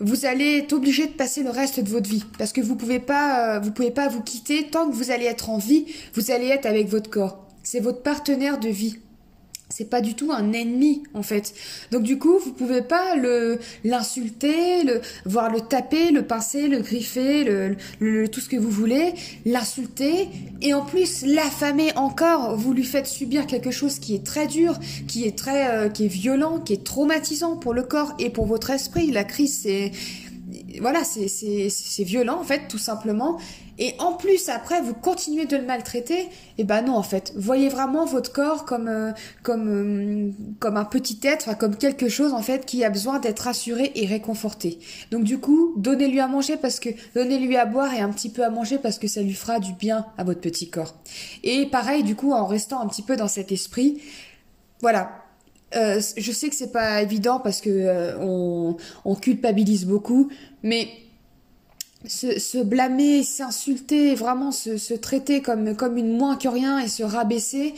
vous 0.00 0.26
allez 0.26 0.58
être 0.58 0.72
obligé 0.72 1.06
de 1.06 1.12
passer 1.12 1.42
le 1.42 1.50
reste 1.50 1.80
de 1.80 1.88
votre 1.88 2.08
vie, 2.08 2.24
parce 2.38 2.52
que 2.52 2.60
vous 2.60 2.76
pouvez 2.76 3.00
pas, 3.00 3.56
euh, 3.56 3.60
vous 3.60 3.70
pouvez 3.70 3.90
pas 3.90 4.08
vous 4.08 4.22
quitter 4.22 4.68
tant 4.68 4.88
que 4.88 4.94
vous 4.94 5.10
allez 5.10 5.26
être 5.26 5.50
en 5.50 5.58
vie. 5.58 5.86
Vous 6.14 6.30
allez 6.30 6.48
être 6.48 6.66
avec 6.66 6.88
votre 6.88 7.10
corps. 7.10 7.46
C'est 7.62 7.80
votre 7.80 8.02
partenaire 8.02 8.58
de 8.58 8.68
vie 8.68 8.98
c'est 9.76 9.90
pas 9.90 10.00
du 10.00 10.14
tout 10.14 10.30
un 10.30 10.52
ennemi 10.52 11.02
en 11.14 11.24
fait. 11.24 11.52
Donc 11.90 12.04
du 12.04 12.16
coup, 12.16 12.38
vous 12.38 12.52
pouvez 12.52 12.80
pas 12.80 13.16
le 13.16 13.58
l'insulter, 13.82 14.84
le 14.84 15.00
voir 15.24 15.50
le 15.50 15.62
taper, 15.62 16.12
le 16.12 16.22
pincer, 16.22 16.68
le 16.68 16.78
griffer, 16.78 17.42
le, 17.98 18.28
tout 18.28 18.38
ce 18.38 18.48
que 18.48 18.56
vous 18.56 18.70
voulez, 18.70 19.14
l'insulter 19.44 20.28
et 20.62 20.74
en 20.74 20.82
plus 20.84 21.26
l'affamer 21.26 21.90
encore. 21.96 22.56
Vous 22.56 22.72
lui 22.72 22.84
faites 22.84 23.08
subir 23.08 23.48
quelque 23.48 23.72
chose 23.72 23.98
qui 23.98 24.14
est 24.14 24.24
très 24.24 24.46
dur, 24.46 24.78
qui 25.08 25.26
est 25.26 25.36
très 25.36 25.68
euh, 25.68 25.88
qui 25.88 26.04
est 26.04 26.14
violent, 26.22 26.60
qui 26.60 26.74
est 26.74 26.84
traumatisant 26.84 27.56
pour 27.56 27.74
le 27.74 27.82
corps 27.82 28.14
et 28.20 28.30
pour 28.30 28.46
votre 28.46 28.70
esprit. 28.70 29.10
La 29.10 29.24
crise 29.24 29.58
c'est 29.60 29.90
voilà, 30.80 31.02
c'est 31.02 31.26
c'est 31.28 32.04
violent 32.04 32.38
en 32.40 32.44
fait 32.44 32.68
tout 32.68 32.78
simplement 32.78 33.38
et 33.78 33.94
en 33.98 34.12
plus 34.12 34.48
après 34.48 34.80
vous 34.80 34.94
continuez 34.94 35.46
de 35.46 35.56
le 35.56 35.64
maltraiter, 35.64 36.20
et 36.20 36.30
eh 36.58 36.64
ben 36.64 36.82
non 36.82 36.94
en 36.94 37.02
fait, 37.02 37.32
voyez 37.36 37.68
vraiment 37.68 38.04
votre 38.04 38.32
corps 38.32 38.64
comme 38.64 38.88
euh, 38.88 39.12
comme 39.42 39.68
euh, 39.68 40.30
comme 40.60 40.76
un 40.76 40.84
petit 40.84 41.18
être, 41.24 41.56
comme 41.58 41.76
quelque 41.76 42.08
chose 42.08 42.32
en 42.32 42.42
fait 42.42 42.66
qui 42.66 42.84
a 42.84 42.90
besoin 42.90 43.18
d'être 43.18 43.40
rassuré 43.40 43.92
et 43.94 44.06
réconforté. 44.06 44.78
Donc 45.10 45.24
du 45.24 45.38
coup, 45.38 45.74
donnez-lui 45.76 46.20
à 46.20 46.28
manger 46.28 46.56
parce 46.56 46.80
que 46.80 46.90
donnez-lui 47.14 47.56
à 47.56 47.66
boire 47.66 47.92
et 47.94 48.00
un 48.00 48.10
petit 48.10 48.30
peu 48.30 48.44
à 48.44 48.50
manger 48.50 48.78
parce 48.78 48.98
que 48.98 49.08
ça 49.08 49.22
lui 49.22 49.34
fera 49.34 49.58
du 49.58 49.72
bien 49.72 50.06
à 50.18 50.24
votre 50.24 50.40
petit 50.40 50.70
corps. 50.70 50.94
Et 51.42 51.66
pareil 51.66 52.02
du 52.04 52.14
coup 52.14 52.32
en 52.32 52.46
restant 52.46 52.80
un 52.80 52.86
petit 52.86 53.02
peu 53.02 53.16
dans 53.16 53.28
cet 53.28 53.50
esprit, 53.50 54.00
voilà, 54.80 55.24
euh, 55.76 56.00
je 56.16 56.32
sais 56.32 56.48
que 56.48 56.54
c'est 56.54 56.72
pas 56.72 57.02
évident 57.02 57.40
parce 57.40 57.60
que 57.60 58.14
on, 58.20 58.76
on, 59.04 59.14
culpabilise 59.16 59.86
beaucoup, 59.86 60.30
mais 60.62 60.88
se, 62.06 62.62
blâmer, 62.62 63.22
s'insulter, 63.22 64.14
vraiment 64.14 64.52
se, 64.52 64.94
traiter 64.94 65.40
comme, 65.40 65.74
comme 65.76 65.96
une 65.96 66.16
moins 66.16 66.36
que 66.36 66.48
rien 66.48 66.78
et 66.78 66.88
se 66.88 67.02
rabaisser, 67.02 67.74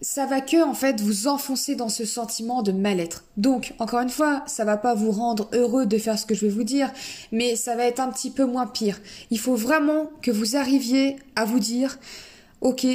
ça 0.00 0.26
va 0.26 0.42
que 0.42 0.62
en 0.62 0.74
fait 0.74 1.00
vous 1.00 1.28
enfoncer 1.28 1.74
dans 1.76 1.88
ce 1.88 2.04
sentiment 2.04 2.62
de 2.62 2.72
mal-être. 2.72 3.24
Donc 3.36 3.74
encore 3.78 4.00
une 4.00 4.10
fois, 4.10 4.42
ça 4.46 4.64
va 4.64 4.76
pas 4.76 4.94
vous 4.94 5.10
rendre 5.10 5.48
heureux 5.52 5.86
de 5.86 5.96
faire 5.96 6.18
ce 6.18 6.26
que 6.26 6.34
je 6.34 6.46
vais 6.46 6.52
vous 6.52 6.64
dire, 6.64 6.92
mais 7.32 7.56
ça 7.56 7.74
va 7.74 7.84
être 7.84 8.00
un 8.00 8.10
petit 8.10 8.30
peu 8.30 8.44
moins 8.44 8.66
pire. 8.66 9.00
Il 9.30 9.38
faut 9.38 9.56
vraiment 9.56 10.10
que 10.20 10.30
vous 10.30 10.56
arriviez 10.56 11.16
à 11.36 11.46
vous 11.46 11.58
dire 11.58 11.98
OK, 12.60 12.86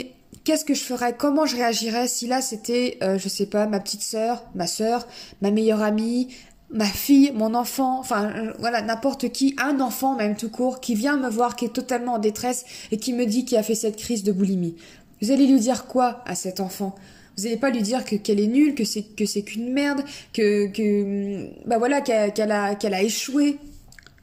qu'est-ce 0.43 0.65
que 0.65 0.75
je 0.75 0.83
ferais? 0.83 1.15
Comment 1.17 1.47
je 1.47 1.55
réagirais 1.55 2.07
si 2.07 2.27
là 2.27 2.41
c'était 2.41 2.97
euh, 3.01 3.17
je 3.17 3.27
sais 3.27 3.47
pas 3.47 3.65
ma 3.65 3.79
petite 3.79 4.03
sœur, 4.03 4.43
ma 4.53 4.67
sœur, 4.67 5.07
ma 5.41 5.49
meilleure 5.49 5.81
amie, 5.81 6.27
ma 6.71 6.85
fille, 6.85 7.31
mon 7.33 7.55
enfant, 7.55 7.99
enfin 7.99 8.31
euh, 8.35 8.53
voilà, 8.59 8.81
n'importe 8.81 9.29
qui, 9.29 9.55
un 9.57 9.79
enfant 9.79 10.15
même 10.15 10.35
tout 10.35 10.49
court, 10.49 10.79
qui 10.79 10.95
vient 10.95 11.17
me 11.17 11.29
voir, 11.29 11.55
qui 11.55 11.65
est 11.65 11.73
totalement 11.73 12.13
en 12.13 12.19
détresse 12.19 12.65
et 12.91 12.97
qui 12.97 13.13
me 13.13 13.25
dit 13.25 13.45
qu'il 13.45 13.57
a 13.57 13.63
fait 13.63 13.75
cette 13.75 13.97
crise 13.97 14.23
de 14.23 14.31
boulimie. 14.31 14.75
Vous 15.21 15.31
allez 15.31 15.47
lui 15.47 15.59
dire 15.59 15.85
quoi 15.85 16.23
à 16.25 16.35
cet 16.35 16.59
enfant? 16.59 16.95
Vous 17.37 17.45
n'allez 17.45 17.57
pas 17.57 17.69
lui 17.69 17.81
dire 17.81 18.03
que 18.05 18.15
qu'elle 18.15 18.39
est 18.39 18.47
nulle, 18.47 18.75
que 18.75 18.83
c'est 18.83 19.03
que 19.03 19.25
c'est 19.25 19.41
qu'une 19.41 19.71
merde, 19.71 20.03
que 20.33 20.67
que 20.67 21.47
bah 21.65 21.77
voilà 21.77 22.01
qu'elle 22.01 22.51
a 22.51 22.75
qu'elle 22.75 22.93
a 22.93 23.01
échoué. 23.01 23.57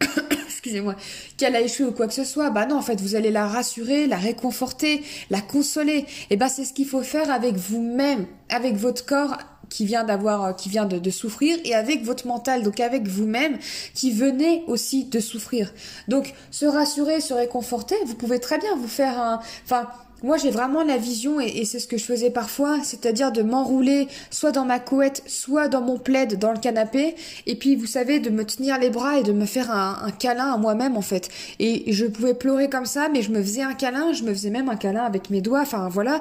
Excusez-moi, 0.47 0.97
qu'elle 1.39 1.57
a 1.57 1.61
échoué 1.63 1.87
ou 1.87 1.93
quoi 1.93 2.09
que 2.09 2.15
ce 2.15 2.25
soit. 2.25 2.51
Bah 2.51 2.67
non, 2.67 2.77
en 2.77 2.83
fait, 2.83 3.01
vous 3.01 3.15
allez 3.15 3.31
la 3.31 3.47
rassurer, 3.47 4.07
la 4.07 4.17
réconforter, 4.19 5.03
la 5.31 5.41
consoler. 5.41 6.05
Et 6.29 6.37
bah 6.37 6.49
c'est 6.49 6.65
ce 6.65 6.75
qu'il 6.75 6.87
faut 6.87 7.03
faire 7.03 7.31
avec 7.31 7.55
vous-même, 7.57 8.27
avec 8.51 8.75
votre 8.77 9.07
corps 9.07 9.39
qui 9.69 9.85
vient 9.85 10.05
d'avoir, 10.05 10.45
euh, 10.45 10.53
qui 10.53 10.69
vient 10.69 10.87
de, 10.87 11.11
souffrir, 11.11 11.57
et 11.65 11.75
avec 11.75 12.05
votre 12.05 12.27
mental, 12.27 12.63
donc 12.63 12.81
avec 12.81 13.07
vous-même, 13.07 13.59
qui 13.95 14.11
venez 14.11 14.65
aussi 14.67 15.05
de 15.05 15.21
souffrir. 15.21 15.73
Donc, 16.09 16.35
se 16.51 16.67
rassurer, 16.67 17.21
se 17.21 17.35
réconforter, 17.35 17.97
vous 18.07 18.15
pouvez 18.15 18.39
très 18.41 18.59
bien 18.59 18.77
vous 18.77 18.89
faire 18.89 19.19
un, 19.21 19.41
enfin, 19.65 19.89
moi 20.23 20.37
j'ai 20.37 20.51
vraiment 20.51 20.83
la 20.83 20.97
vision 20.97 21.41
et, 21.41 21.65
c'est 21.65 21.79
ce 21.79 21.87
que 21.87 21.99
je 21.99 22.05
faisais 22.05 22.31
parfois, 22.31 22.79
c'est-à-dire 22.83 23.33
de 23.33 23.43
m'enrouler 23.43 24.09
soit 24.31 24.53
dans 24.53 24.65
ma 24.65 24.79
couette, 24.79 25.23
soit 25.27 25.69
dans 25.69 25.81
mon 25.81 25.99
plaid 25.99 26.39
dans 26.39 26.53
le 26.53 26.59
canapé, 26.59 27.15
et 27.47 27.57
puis 27.57 27.77
vous 27.77 27.87
savez 27.87 28.19
de 28.19 28.31
me 28.31 28.45
tenir 28.45 28.79
les 28.79 28.91
bras 28.91 29.19
et 29.19 29.23
de 29.23 29.33
me 29.33 29.45
faire 29.45 29.71
un, 29.71 29.99
un 30.03 30.11
câlin 30.11 30.53
à 30.53 30.57
moi-même 30.57 30.97
en 30.97 31.03
fait. 31.03 31.29
Et 31.59 31.93
je 31.93 32.07
pouvais 32.07 32.35
pleurer 32.35 32.69
comme 32.69 32.87
ça, 32.87 33.09
mais 33.13 33.23
je 33.23 33.31
me 33.31 33.43
faisais 33.43 33.63
un 33.63 33.75
câlin, 33.75 34.13
je 34.13 34.25
me 34.25 34.33
faisais 34.33 34.51
même 34.51 34.69
un 34.69 34.77
câlin 34.77 35.05
avec 35.05 35.31
mes 35.31 35.41
doigts, 35.41 35.61
enfin 35.61 35.89
voilà. 35.89 36.21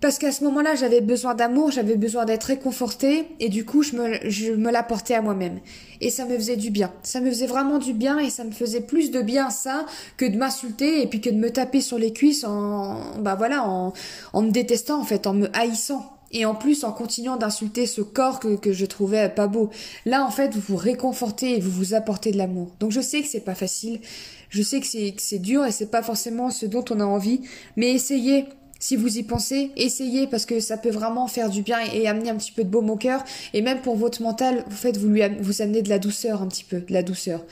Parce 0.00 0.18
qu'à 0.18 0.32
ce 0.32 0.44
moment-là, 0.44 0.74
j'avais 0.74 1.02
besoin 1.02 1.34
d'amour, 1.34 1.70
j'avais 1.70 1.96
besoin 1.96 2.24
d'être 2.24 2.44
réconfortée, 2.44 3.26
et 3.38 3.50
du 3.50 3.66
coup, 3.66 3.82
je 3.82 3.96
me, 3.96 4.30
je 4.30 4.52
me 4.52 4.70
l'apportais 4.70 5.14
à 5.14 5.20
moi-même. 5.20 5.60
Et 6.00 6.08
ça 6.08 6.24
me 6.24 6.34
faisait 6.36 6.56
du 6.56 6.70
bien. 6.70 6.90
Ça 7.02 7.20
me 7.20 7.28
faisait 7.28 7.46
vraiment 7.46 7.78
du 7.78 7.92
bien, 7.92 8.18
et 8.18 8.30
ça 8.30 8.44
me 8.44 8.50
faisait 8.50 8.80
plus 8.80 9.10
de 9.10 9.20
bien 9.20 9.50
ça 9.50 9.84
que 10.16 10.24
de 10.24 10.38
m'insulter, 10.38 11.02
et 11.02 11.06
puis 11.06 11.20
que 11.20 11.28
de 11.28 11.36
me 11.36 11.50
taper 11.50 11.82
sur 11.82 11.98
les 11.98 12.14
cuisses 12.14 12.44
en, 12.44 13.18
bah 13.18 13.34
voilà, 13.34 13.62
en, 13.68 13.92
en 14.32 14.42
me 14.42 14.50
détestant, 14.50 15.00
en 15.00 15.04
fait, 15.04 15.26
en 15.26 15.34
me 15.34 15.54
haïssant. 15.54 16.16
Et 16.32 16.44
en 16.44 16.54
plus, 16.54 16.84
en 16.84 16.92
continuant 16.92 17.36
d'insulter 17.36 17.86
ce 17.86 18.02
corps 18.02 18.38
que, 18.38 18.54
que 18.54 18.72
je 18.72 18.86
trouvais 18.86 19.28
pas 19.28 19.48
beau. 19.48 19.70
Là, 20.06 20.24
en 20.24 20.30
fait, 20.30 20.54
vous 20.54 20.60
vous 20.60 20.76
réconfortez 20.76 21.56
et 21.56 21.60
vous 21.60 21.72
vous 21.72 21.92
apportez 21.94 22.30
de 22.30 22.38
l'amour. 22.38 22.68
Donc 22.78 22.92
je 22.92 23.00
sais 23.00 23.20
que 23.20 23.26
c'est 23.26 23.40
pas 23.40 23.56
facile. 23.56 24.00
Je 24.48 24.62
sais 24.62 24.78
que 24.78 24.86
c'est, 24.86 25.10
que 25.10 25.22
c'est 25.22 25.40
dur 25.40 25.64
et 25.66 25.72
c'est 25.72 25.90
pas 25.90 26.02
forcément 26.02 26.50
ce 26.50 26.66
dont 26.66 26.84
on 26.90 27.00
a 27.00 27.04
envie. 27.04 27.40
Mais 27.76 27.90
essayez 27.92 28.44
si 28.80 28.96
vous 28.96 29.18
y 29.18 29.22
pensez, 29.22 29.70
essayez 29.76 30.26
parce 30.26 30.46
que 30.46 30.58
ça 30.58 30.78
peut 30.78 30.90
vraiment 30.90 31.28
faire 31.28 31.50
du 31.50 31.60
bien 31.62 31.78
et, 31.92 32.08
amener 32.08 32.30
un 32.30 32.36
petit 32.36 32.50
peu 32.50 32.64
de 32.64 32.70
baume 32.70 32.90
au 32.90 32.96
cœur. 32.96 33.22
Et 33.52 33.60
même 33.60 33.80
pour 33.82 33.94
votre 33.94 34.22
mental, 34.22 34.64
vous 34.68 34.76
faites 34.76 34.96
vous 34.96 35.08
lui 35.08 35.22
vous 35.40 35.62
amenez 35.62 35.82
de 35.82 35.90
la 35.90 35.98
douceur 35.98 36.42
un 36.42 36.48
petit 36.48 36.64
peu, 36.64 36.80
de 36.80 36.92
la 36.92 37.02
douceur. 37.02 37.44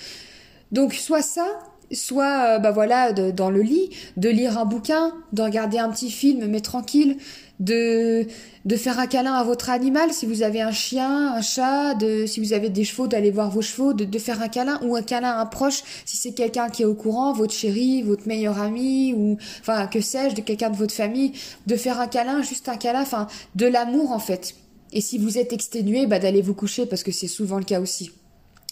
Donc 0.72 0.94
soit 0.94 1.22
ça, 1.22 1.46
soit 1.92 2.56
euh, 2.56 2.58
bah 2.58 2.70
voilà 2.70 3.12
dans 3.12 3.50
le 3.50 3.60
lit, 3.60 3.90
de 4.16 4.30
lire 4.30 4.58
un 4.58 4.64
bouquin, 4.64 5.12
de 5.34 5.42
regarder 5.42 5.78
un 5.78 5.90
petit 5.90 6.10
film 6.10 6.46
mais 6.46 6.60
tranquille, 6.60 7.18
de, 7.60 8.26
de 8.64 8.76
faire 8.76 8.98
un 8.98 9.06
câlin 9.06 9.32
à 9.32 9.42
votre 9.42 9.70
animal, 9.70 10.12
si 10.12 10.26
vous 10.26 10.42
avez 10.42 10.60
un 10.60 10.70
chien, 10.70 11.34
un 11.34 11.42
chat, 11.42 11.94
de, 11.94 12.26
si 12.26 12.40
vous 12.40 12.52
avez 12.52 12.68
des 12.68 12.84
chevaux, 12.84 13.06
d'aller 13.06 13.30
voir 13.30 13.50
vos 13.50 13.62
chevaux, 13.62 13.92
de, 13.92 14.04
de 14.04 14.18
faire 14.18 14.40
un 14.42 14.48
câlin 14.48 14.78
ou 14.82 14.96
un 14.96 15.02
câlin 15.02 15.30
à 15.30 15.40
un 15.40 15.46
proche, 15.46 15.82
si 16.04 16.16
c'est 16.16 16.32
quelqu'un 16.32 16.68
qui 16.68 16.82
est 16.82 16.86
au 16.86 16.94
courant, 16.94 17.32
votre 17.32 17.52
chéri, 17.52 18.02
votre 18.02 18.28
meilleur 18.28 18.60
ami, 18.60 19.12
ou, 19.14 19.38
enfin, 19.60 19.86
que 19.86 20.00
sais-je, 20.00 20.36
de 20.36 20.40
quelqu'un 20.40 20.70
de 20.70 20.76
votre 20.76 20.94
famille, 20.94 21.32
de 21.66 21.76
faire 21.76 22.00
un 22.00 22.06
câlin, 22.06 22.42
juste 22.42 22.68
un 22.68 22.76
câlin, 22.76 23.02
enfin, 23.02 23.26
de 23.54 23.66
l'amour, 23.66 24.12
en 24.12 24.20
fait. 24.20 24.54
Et 24.92 25.00
si 25.00 25.18
vous 25.18 25.38
êtes 25.38 25.52
exténué, 25.52 26.06
bah, 26.06 26.18
d'aller 26.18 26.42
vous 26.42 26.54
coucher 26.54 26.86
parce 26.86 27.02
que 27.02 27.12
c'est 27.12 27.28
souvent 27.28 27.58
le 27.58 27.64
cas 27.64 27.80
aussi. 27.80 28.10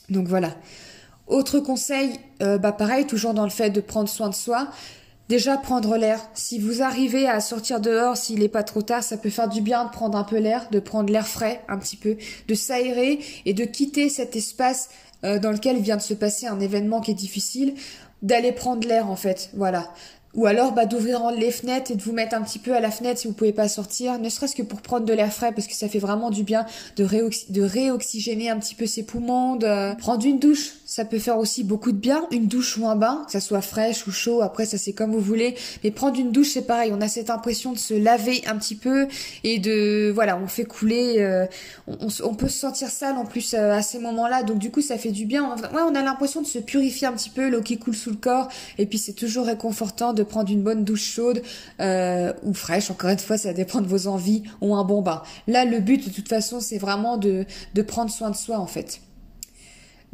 Donc 0.08 0.28
voilà. 0.28 0.54
Autre 1.26 1.58
conseil, 1.58 2.10
euh, 2.42 2.56
bah 2.56 2.72
pareil, 2.72 3.06
toujours 3.06 3.34
dans 3.34 3.44
le 3.44 3.50
fait 3.50 3.70
de 3.70 3.80
prendre 3.80 4.08
soin 4.08 4.28
de 4.28 4.34
soi. 4.34 4.68
Déjà 5.28 5.56
prendre 5.56 5.96
l'air. 5.96 6.20
Si 6.34 6.60
vous 6.60 6.82
arrivez 6.82 7.26
à 7.26 7.40
sortir 7.40 7.80
dehors, 7.80 8.16
s'il 8.16 8.38
n'est 8.38 8.48
pas 8.48 8.62
trop 8.62 8.82
tard, 8.82 9.02
ça 9.02 9.16
peut 9.16 9.30
faire 9.30 9.48
du 9.48 9.60
bien 9.60 9.84
de 9.84 9.90
prendre 9.90 10.16
un 10.16 10.22
peu 10.22 10.38
l'air, 10.38 10.68
de 10.70 10.78
prendre 10.78 11.12
l'air 11.12 11.26
frais 11.26 11.62
un 11.68 11.78
petit 11.78 11.96
peu, 11.96 12.16
de 12.46 12.54
s'aérer 12.54 13.18
et 13.44 13.52
de 13.52 13.64
quitter 13.64 14.08
cet 14.08 14.36
espace 14.36 14.88
euh, 15.24 15.40
dans 15.40 15.50
lequel 15.50 15.80
vient 15.80 15.96
de 15.96 16.02
se 16.02 16.14
passer 16.14 16.46
un 16.46 16.60
événement 16.60 17.00
qui 17.00 17.10
est 17.10 17.14
difficile, 17.14 17.74
d'aller 18.22 18.52
prendre 18.52 18.86
l'air 18.86 19.10
en 19.10 19.16
fait. 19.16 19.50
Voilà. 19.54 19.92
Ou 20.34 20.46
alors 20.46 20.72
bah, 20.72 20.84
d'ouvrir 20.84 21.32
les 21.32 21.50
fenêtres 21.50 21.90
et 21.90 21.96
de 21.96 22.02
vous 22.02 22.12
mettre 22.12 22.36
un 22.36 22.42
petit 22.42 22.58
peu 22.58 22.76
à 22.76 22.80
la 22.80 22.90
fenêtre 22.90 23.18
si 23.18 23.26
vous 23.26 23.32
pouvez 23.32 23.54
pas 23.54 23.68
sortir, 23.68 24.18
ne 24.18 24.28
serait-ce 24.28 24.54
que 24.54 24.62
pour 24.62 24.82
prendre 24.82 25.06
de 25.06 25.12
l'air 25.12 25.32
frais 25.32 25.50
parce 25.52 25.66
que 25.66 25.72
ça 25.72 25.88
fait 25.88 25.98
vraiment 25.98 26.30
du 26.30 26.42
bien 26.44 26.66
de, 26.96 27.04
de 27.04 27.62
réoxygéner 27.62 28.50
un 28.50 28.58
petit 28.58 28.74
peu 28.74 28.86
ses 28.86 29.02
poumons, 29.02 29.56
de 29.56 29.96
prendre 29.96 30.24
une 30.24 30.38
douche, 30.38 30.74
ça 30.86 31.04
peut 31.04 31.18
faire 31.18 31.36
aussi 31.36 31.64
beaucoup 31.64 31.92
de 31.92 31.98
bien, 31.98 32.26
une 32.30 32.46
douche 32.46 32.78
ou 32.78 32.86
un 32.86 32.96
bain, 32.96 33.24
que 33.26 33.32
ça 33.32 33.40
soit 33.40 33.60
fraîche 33.60 34.06
ou 34.06 34.12
chaud, 34.12 34.40
après 34.40 34.64
ça 34.64 34.78
c'est 34.78 34.92
comme 34.92 35.12
vous 35.12 35.20
voulez, 35.20 35.56
mais 35.84 35.90
prendre 35.90 36.18
une 36.18 36.32
douche 36.32 36.52
c'est 36.52 36.66
pareil, 36.66 36.92
on 36.94 37.00
a 37.00 37.08
cette 37.08 37.28
impression 37.28 37.72
de 37.72 37.78
se 37.78 37.92
laver 37.92 38.42
un 38.46 38.56
petit 38.56 38.76
peu 38.76 39.08
et 39.44 39.58
de 39.58 40.10
voilà, 40.14 40.38
on 40.38 40.46
fait 40.46 40.64
couler, 40.64 41.16
euh, 41.18 41.46
on, 41.88 42.34
peut 42.34 42.48
se 42.48 42.58
sentir 42.58 42.88
sale 42.88 43.16
en 43.16 43.24
plus 43.24 43.52
euh, 43.54 43.72
à 43.72 43.82
ces 43.82 43.98
moments-là, 43.98 44.44
donc 44.44 44.58
du 44.58 44.70
coup 44.70 44.80
ça 44.80 44.96
fait 44.96 45.10
du 45.10 45.26
bien, 45.26 45.44
ouais, 45.56 45.82
on 45.86 45.94
a 45.94 46.02
l'impression 46.02 46.40
de 46.40 46.46
se 46.46 46.60
purifier 46.60 47.08
un 47.08 47.12
petit 47.12 47.30
peu, 47.30 47.48
l'eau 47.48 47.62
qui 47.62 47.78
coule 47.78 47.96
sous 47.96 48.10
le 48.10 48.16
corps 48.16 48.48
et 48.78 48.86
puis 48.86 48.98
c'est 48.98 49.12
toujours 49.12 49.46
réconfortant 49.46 50.12
de 50.12 50.22
prendre 50.22 50.50
une 50.52 50.62
bonne 50.62 50.84
douche 50.84 51.04
chaude 51.04 51.42
euh, 51.80 52.32
ou 52.44 52.54
fraîche. 52.54 52.90
Encore 52.90 53.10
une 53.10 53.18
fois, 53.18 53.38
ça 53.38 53.52
dépend 53.52 53.80
de 53.80 53.86
vos 53.86 54.06
envies 54.06 54.42
ou 54.60 54.74
un 54.74 54.84
bon 54.84 55.02
bain. 55.02 55.22
Là, 55.46 55.64
le 55.64 55.80
but 55.80 56.04
de 56.04 56.10
toute 56.10 56.28
façon, 56.28 56.60
c'est 56.60 56.78
vraiment 56.78 57.16
de, 57.16 57.44
de 57.74 57.82
prendre 57.82 58.10
soin 58.10 58.30
de 58.30 58.36
soi 58.36 58.58
en 58.58 58.66
fait. 58.66 59.00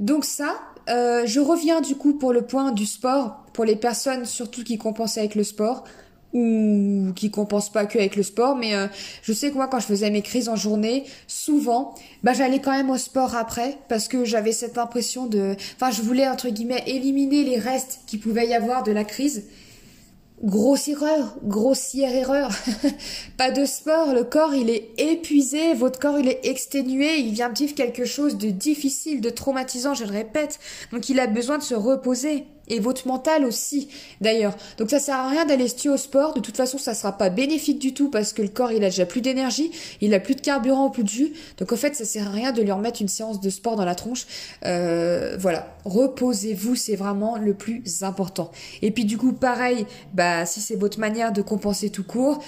Donc 0.03 0.25
ça, 0.25 0.57
euh, 0.91 1.23
je 1.27 1.39
reviens 1.39 1.81
du 1.81 1.95
coup 1.95 2.15
pour 2.15 2.33
le 2.33 2.43
point 2.43 2.73
du 2.73 2.87
sport, 2.87 3.45
pour 3.53 3.65
les 3.65 3.77
personnes 3.77 4.25
surtout 4.25 4.65
qui 4.65 4.77
compensent 4.77 5.17
avec 5.17 5.37
le 5.37 5.45
sport 5.45 5.85
ou 6.33 7.13
qui 7.15 7.31
compensent 7.31 7.71
pas 7.71 7.87
que 7.87 7.99
avec 7.99 8.17
le 8.17 8.25
sport, 8.25 8.57
mais 8.57 8.75
euh, 8.75 8.89
je 9.23 9.33
sais 9.33 9.51
que 9.51 9.55
moi 9.55 9.69
quand 9.69 9.79
je 9.79 9.87
faisais 9.87 10.11
mes 10.11 10.23
crises 10.23 10.49
en 10.49 10.57
journée, 10.57 11.05
souvent, 11.29 11.95
bah 12.25 12.33
j'allais 12.33 12.59
quand 12.59 12.73
même 12.73 12.91
au 12.91 12.99
sport 12.99 13.37
après 13.37 13.79
parce 13.89 14.09
que 14.09 14.25
j'avais 14.25 14.51
cette 14.51 14.77
impression 14.77 15.27
de, 15.27 15.55
enfin 15.77 15.93
je 15.93 16.03
voulais 16.03 16.27
entre 16.27 16.49
guillemets 16.49 16.83
éliminer 16.89 17.45
les 17.45 17.59
restes 17.59 18.01
qui 18.09 18.19
pouvaient 18.19 18.49
y 18.49 18.55
avoir 18.55 18.83
de 18.83 18.91
la 18.91 19.05
crise 19.05 19.45
Grosse 20.43 20.89
erreur, 20.89 21.37
grossière 21.45 22.13
erreur. 22.13 22.51
pas 23.37 23.53
de 23.53 23.65
sport, 23.65 24.13
le 24.13 24.25
corps 24.25 24.55
il 24.55 24.71
est 24.71 24.91
épuisé, 24.99 25.73
votre 25.75 26.01
corps 26.01 26.19
il 26.19 26.27
est 26.27 26.45
exténué, 26.45 27.19
il 27.19 27.33
vient 27.33 27.49
de 27.49 27.57
vivre 27.57 27.77
quelque 27.77 28.05
chose 28.05 28.37
de 28.37 28.51
difficile, 28.51 29.21
de 29.21 29.31
traumatisant, 29.31 29.95
je 29.95 30.05
le 30.05 30.11
répète. 30.11 30.59
Donc 30.91 31.09
il 31.09 31.21
a 31.21 31.29
besoin 31.29 31.59
de 31.59 31.63
se 31.63 31.75
reposer 31.77 32.47
et 32.73 32.81
votre 32.81 33.07
mental 33.07 33.45
aussi 33.45 33.88
d'ailleurs. 34.21 34.57
Donc 34.79 34.91
ça 34.91 34.99
sert 34.99 35.17
à 35.17 35.29
rien 35.29 35.45
d'aller 35.45 35.69
se 35.69 35.88
au 35.88 35.97
sport, 35.97 36.33
de 36.33 36.41
toute 36.41 36.57
façon 36.57 36.79
ça 36.79 36.95
sera 36.95 37.12
pas 37.12 37.29
bénéfique 37.29 37.79
du 37.79 37.93
tout 37.93 38.09
parce 38.09 38.33
que 38.33 38.41
le 38.41 38.49
corps 38.49 38.73
il 38.73 38.83
a 38.83 38.88
déjà 38.88 39.05
plus 39.05 39.21
d'énergie, 39.21 39.71
il 40.00 40.14
a 40.14 40.21
plus 40.21 40.35
de 40.35 40.41
carburant, 40.41 40.91
plus 40.91 41.05
de 41.05 41.09
jus. 41.09 41.33
Donc 41.59 41.73
en 41.73 41.76
fait 41.76 41.95
ça 41.95 42.05
sert 42.05 42.29
à 42.29 42.31
rien 42.31 42.52
de 42.52 42.62
lui 42.62 42.73
remettre 42.73 43.02
une 43.02 43.09
séance 43.09 43.41
de 43.41 43.50
sport 43.50 43.76
dans 43.76 43.85
la 43.85 43.95
tronche. 43.95 44.26
Euh, 44.64 45.37
voilà, 45.38 45.76
reposez-vous, 45.85 46.75
c'est 46.75 46.97
vraiment 46.97 47.37
le 47.37 47.52
plus 47.55 48.02
important. 48.02 48.50
Et 48.81 48.91
puis 48.91 49.05
du 49.05 49.19
coup 49.19 49.33
pareil, 49.33 49.87
bah 50.14 50.47
si 50.47 50.61
c'est 50.61 50.76
votre 50.76 50.99
manière 50.99 51.33
de 51.33 51.43
compenser 51.43 51.91
tout 51.91 52.05
court, 52.05 52.43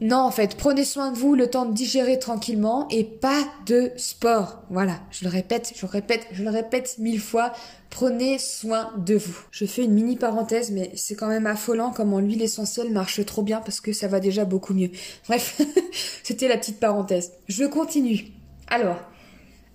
non, 0.00 0.18
en 0.18 0.30
fait, 0.30 0.56
prenez 0.56 0.84
soin 0.84 1.12
de 1.12 1.16
vous, 1.16 1.34
le 1.34 1.48
temps 1.48 1.66
de 1.66 1.72
digérer 1.72 2.18
tranquillement 2.18 2.88
et 2.90 3.04
pas 3.04 3.44
de 3.66 3.92
sport. 3.96 4.62
Voilà, 4.68 5.00
je 5.10 5.24
le 5.24 5.30
répète, 5.30 5.72
je 5.76 5.86
le 5.86 5.90
répète, 5.90 6.26
je 6.32 6.42
le 6.42 6.50
répète 6.50 6.96
mille 6.98 7.20
fois. 7.20 7.52
Prenez 7.90 8.38
soin 8.38 8.92
de 8.96 9.14
vous. 9.14 9.38
Je 9.52 9.66
fais 9.66 9.84
une 9.84 9.92
mini 9.94 10.16
parenthèse, 10.16 10.72
mais 10.72 10.90
c'est 10.96 11.14
quand 11.14 11.28
même 11.28 11.46
affolant 11.46 11.92
comment 11.92 12.18
l'huile 12.18 12.42
essentielle 12.42 12.90
marche 12.90 13.24
trop 13.24 13.42
bien 13.42 13.60
parce 13.60 13.80
que 13.80 13.92
ça 13.92 14.08
va 14.08 14.18
déjà 14.18 14.44
beaucoup 14.44 14.74
mieux. 14.74 14.90
Bref, 15.28 15.60
c'était 16.24 16.48
la 16.48 16.56
petite 16.56 16.80
parenthèse. 16.80 17.32
Je 17.46 17.64
continue. 17.64 18.32
Alors, 18.66 18.96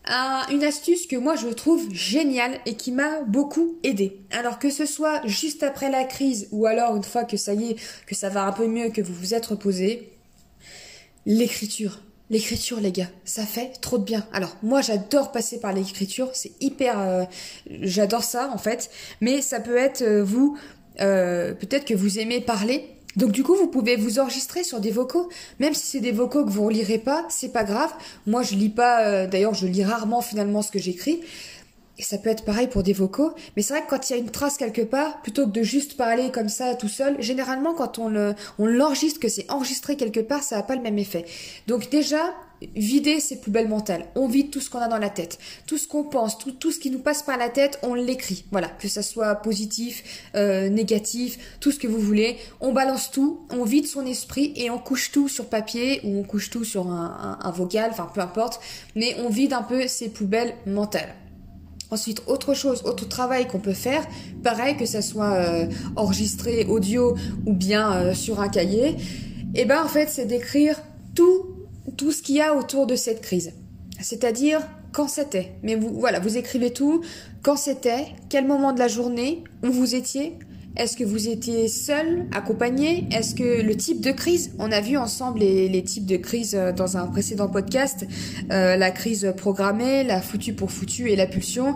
une 0.10 0.64
astuce 0.64 1.06
que 1.08 1.16
moi 1.16 1.36
je 1.36 1.48
trouve 1.48 1.94
géniale 1.94 2.60
et 2.66 2.76
qui 2.76 2.92
m'a 2.92 3.22
beaucoup 3.22 3.78
aidé. 3.84 4.22
Alors 4.32 4.60
que 4.60 4.70
ce 4.70 4.86
soit 4.86 5.22
juste 5.26 5.64
après 5.64 5.90
la 5.90 6.04
crise 6.04 6.48
ou 6.52 6.66
alors 6.66 6.96
une 6.96 7.04
fois 7.04 7.24
que 7.24 7.38
ça 7.38 7.54
y 7.54 7.72
est, 7.72 7.76
que 8.06 8.16
ça 8.16 8.30
va 8.30 8.46
un 8.46 8.52
peu 8.52 8.68
mieux, 8.68 8.90
que 8.90 9.02
vous 9.02 9.14
vous 9.14 9.34
êtes 9.34 9.46
reposé, 9.46 10.12
l'écriture. 11.26 12.02
L'écriture, 12.32 12.80
les 12.80 12.92
gars, 12.92 13.10
ça 13.26 13.44
fait 13.44 13.72
trop 13.82 13.98
de 13.98 14.04
bien. 14.04 14.24
Alors, 14.34 14.56
moi, 14.62 14.82
j'adore 14.82 15.32
passer 15.32 15.60
par 15.60 15.74
l'écriture, 15.74 16.30
c'est 16.34 16.52
hyper... 16.62 17.00
Euh, 17.00 17.24
j'adore 17.82 18.24
ça, 18.24 18.52
en 18.54 18.60
fait. 18.60 18.92
Mais 19.20 19.42
ça 19.42 19.60
peut 19.60 19.78
être, 19.78 20.04
euh, 20.04 20.24
vous, 20.24 20.56
euh, 21.02 21.56
peut-être 21.56 21.86
que 21.86 21.96
vous 21.96 22.20
aimez 22.20 22.40
parler, 22.40 22.99
donc 23.20 23.32
du 23.34 23.44
coup, 23.44 23.54
vous 23.54 23.68
pouvez 23.68 23.98
vous 23.98 24.18
enregistrer 24.20 24.64
sur 24.64 24.80
des 24.80 24.92
vocaux, 24.92 25.28
même 25.60 25.74
si 25.74 25.86
c'est 25.88 26.00
des 26.00 26.14
vocaux 26.14 26.46
que 26.46 26.50
vous 26.50 26.66
ne 26.70 26.74
lirez 26.74 27.00
pas, 27.00 27.26
c'est 27.28 27.52
pas 27.52 27.66
grave. 27.66 27.92
Moi, 28.26 28.44
je 28.44 28.56
lis 28.56 28.70
pas. 28.70 29.04
Euh, 29.04 29.28
d'ailleurs, 29.28 29.54
je 29.54 29.68
lis 29.68 29.84
rarement 29.84 30.22
finalement 30.22 30.62
ce 30.62 30.72
que 30.72 30.80
j'écris. 30.80 31.20
Et 31.98 32.02
ça 32.02 32.18
peut 32.18 32.30
être 32.30 32.46
pareil 32.46 32.68
pour 32.68 32.82
des 32.82 32.94
vocaux, 32.94 33.34
mais 33.58 33.62
c'est 33.62 33.74
vrai 33.74 33.84
que 33.84 33.90
quand 33.90 34.10
il 34.10 34.14
y 34.14 34.16
a 34.16 34.20
une 34.20 34.30
trace 34.30 34.56
quelque 34.56 34.84
part, 34.84 35.22
plutôt 35.22 35.46
que 35.46 35.52
de 35.52 35.64
juste 35.64 35.98
parler 35.98 36.32
comme 36.32 36.48
ça 36.48 36.74
tout 36.76 36.88
seul, 36.88 37.22
généralement 37.22 37.74
quand 37.74 38.00
on 38.00 38.10
l'enregistre, 38.58 39.20
que 39.20 39.28
c'est 39.28 39.52
enregistré 39.52 39.98
quelque 39.98 40.22
part, 40.22 40.42
ça 40.42 40.56
n'a 40.56 40.64
pas 40.64 40.78
le 40.78 40.82
même 40.82 40.98
effet. 40.98 41.26
Donc 41.68 41.90
déjà, 41.90 42.34
vider 42.76 43.20
ses 43.20 43.40
poubelles 43.40 43.68
mentales. 43.68 44.06
On 44.16 44.28
vide 44.28 44.50
tout 44.52 44.60
ce 44.60 44.70
qu'on 44.70 44.80
a 44.80 44.88
dans 44.88 44.98
la 44.98 45.10
tête. 45.10 45.40
Tout 45.68 45.78
ce 45.78 45.88
qu'on 45.88 46.04
pense, 46.04 46.38
tout, 46.38 46.52
tout 46.52 46.72
ce 46.72 46.80
qui 46.80 46.92
nous 46.92 47.00
passe 47.00 47.24
par 47.24 47.38
la 47.38 47.50
tête, 47.50 47.80
on 47.84 47.94
l'écrit. 47.94 48.46
Voilà, 48.52 48.68
que 48.68 48.88
ça 48.88 49.02
soit 49.02 49.36
positif, 49.36 50.04
euh, 50.36 50.70
négatif, 50.70 51.38
tout 51.60 51.72
ce 51.72 51.80
que 51.80 51.88
vous 51.88 52.00
voulez. 52.00 52.38
On 52.62 52.74
balance 52.74 53.12
tout, 53.12 53.42
on 53.50 53.64
vide 53.64 53.88
son 53.88 54.06
esprit 54.06 54.54
et 54.56 54.70
on 54.70 54.78
couche 54.78 55.12
tout 55.12 55.28
sur 55.28 55.46
papier 55.46 56.02
ou 56.04 56.20
on 56.20 56.24
couche 56.24 56.50
tout 56.50 56.64
sur 56.64 56.88
un, 56.88 57.40
un, 57.42 57.52
vocal, 57.52 57.92
enfin 57.92 58.10
peu 58.14 58.22
importe. 58.22 58.60
Mais 58.96 59.16
on 59.20 59.30
vide 59.30 59.54
un 59.54 59.64
peu 59.64 59.88
ses 59.88 60.10
poubelles 60.10 60.54
mentales. 60.66 61.16
Ensuite, 61.92 62.22
autre 62.28 62.54
chose, 62.54 62.84
autre 62.86 63.08
travail 63.08 63.48
qu'on 63.48 63.60
peut 63.60 63.74
faire, 63.74 64.06
pareil 64.44 64.78
que 64.78 64.86
ça 64.86 65.02
soit 65.02 65.34
euh, 65.34 65.66
enregistré 65.96 66.66
audio 66.66 67.16
ou 67.48 67.54
bien 67.54 67.94
euh, 67.94 68.14
sur 68.14 68.42
un 68.42 68.48
cahier, 68.48 68.90
et 69.56 69.62
eh 69.62 69.66
ben 69.66 69.84
en 69.84 69.88
fait 69.88 70.08
c'est 70.10 70.26
d'écrire 70.26 70.80
tout 71.16 71.59
tout 71.96 72.12
ce 72.12 72.22
qu'il 72.22 72.36
y 72.36 72.42
a 72.42 72.56
autour 72.56 72.88
de 72.88 72.96
cette 72.96 73.22
crise. 73.22 73.52
C'est-à-dire 74.02 74.62
quand 74.92 75.08
c'était? 75.08 75.54
Mais 75.64 75.76
vous, 75.76 75.94
voilà, 76.00 76.20
vous 76.20 76.38
écrivez 76.38 76.72
tout. 76.72 77.02
Quand 77.44 77.56
c'était, 77.56 78.08
quel 78.30 78.48
moment 78.48 78.74
de 78.74 78.80
la 78.80 78.88
journée, 78.88 79.44
où 79.64 79.72
vous 79.72 79.96
étiez, 79.96 80.38
est-ce 80.76 80.96
que 80.96 81.04
vous 81.04 81.28
étiez 81.28 81.68
seul, 81.68 82.28
accompagné? 82.32 83.08
Est-ce 83.12 83.36
que 83.36 83.62
le 83.62 83.76
type 83.76 84.02
de 84.02 84.12
crise? 84.12 84.52
On 84.60 84.72
a 84.72 84.82
vu 84.82 84.98
ensemble 84.98 85.40
les, 85.40 85.84
types 85.84 86.06
de 86.06 86.18
crise 86.18 86.56
euh, 86.56 86.72
dans 86.72 86.98
un 86.98 87.08
précédent 87.08 87.50
podcast. 87.50 88.06
Euh, 88.52 88.78
la 88.78 88.92
crise 88.92 89.34
programmée, 89.36 90.04
la 90.04 90.22
foutue 90.22 90.54
pour 90.54 90.72
foutue 90.72 91.10
et 91.10 91.16
la 91.16 91.28
pulsion. 91.28 91.76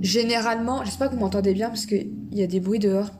Généralement, 0.00 0.84
j'espère 0.84 1.10
que 1.10 1.14
vous 1.14 1.20
m'entendez 1.20 1.52
bien 1.52 1.68
parce 1.68 1.86
qu'il 1.86 2.10
y 2.32 2.42
a 2.42 2.46
des 2.46 2.60
bruits 2.60 2.78
dehors. 2.78 3.10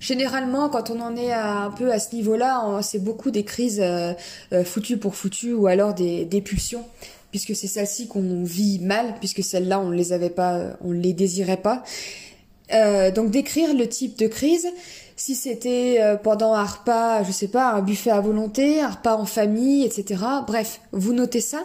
Généralement, 0.00 0.68
quand 0.68 0.90
on 0.90 1.00
en 1.00 1.16
est 1.16 1.32
un 1.32 1.70
peu 1.70 1.90
à 1.92 1.98
ce 1.98 2.14
niveau-là, 2.14 2.80
c'est 2.82 3.02
beaucoup 3.02 3.30
des 3.30 3.44
crises 3.44 3.80
euh, 3.82 4.12
euh, 4.52 4.64
foutues 4.64 4.96
pour 4.96 5.16
foutues 5.16 5.54
ou 5.54 5.66
alors 5.66 5.94
des, 5.94 6.24
des 6.24 6.40
pulsions, 6.40 6.84
puisque 7.30 7.56
c'est 7.56 7.66
celles-ci 7.66 8.06
qu'on 8.06 8.44
vit 8.44 8.78
mal, 8.78 9.14
puisque 9.18 9.42
celles-là 9.42 9.80
on 9.80 9.88
ne 9.88 9.96
les 9.96 10.12
avait 10.12 10.30
pas, 10.30 10.76
on 10.84 10.92
les 10.92 11.12
désirait 11.12 11.56
pas. 11.56 11.82
Euh, 12.72 13.10
donc 13.10 13.30
décrire 13.30 13.74
le 13.74 13.88
type 13.88 14.16
de 14.18 14.28
crise, 14.28 14.68
si 15.16 15.34
c'était 15.34 16.00
pendant 16.22 16.54
un 16.54 16.64
repas, 16.64 17.24
je 17.24 17.32
sais 17.32 17.48
pas, 17.48 17.72
un 17.72 17.82
buffet 17.82 18.10
à 18.10 18.20
volonté, 18.20 18.80
un 18.80 18.90
repas 18.90 19.16
en 19.16 19.24
famille, 19.24 19.84
etc. 19.84 20.22
Bref, 20.46 20.80
vous 20.92 21.12
notez 21.12 21.40
ça 21.40 21.64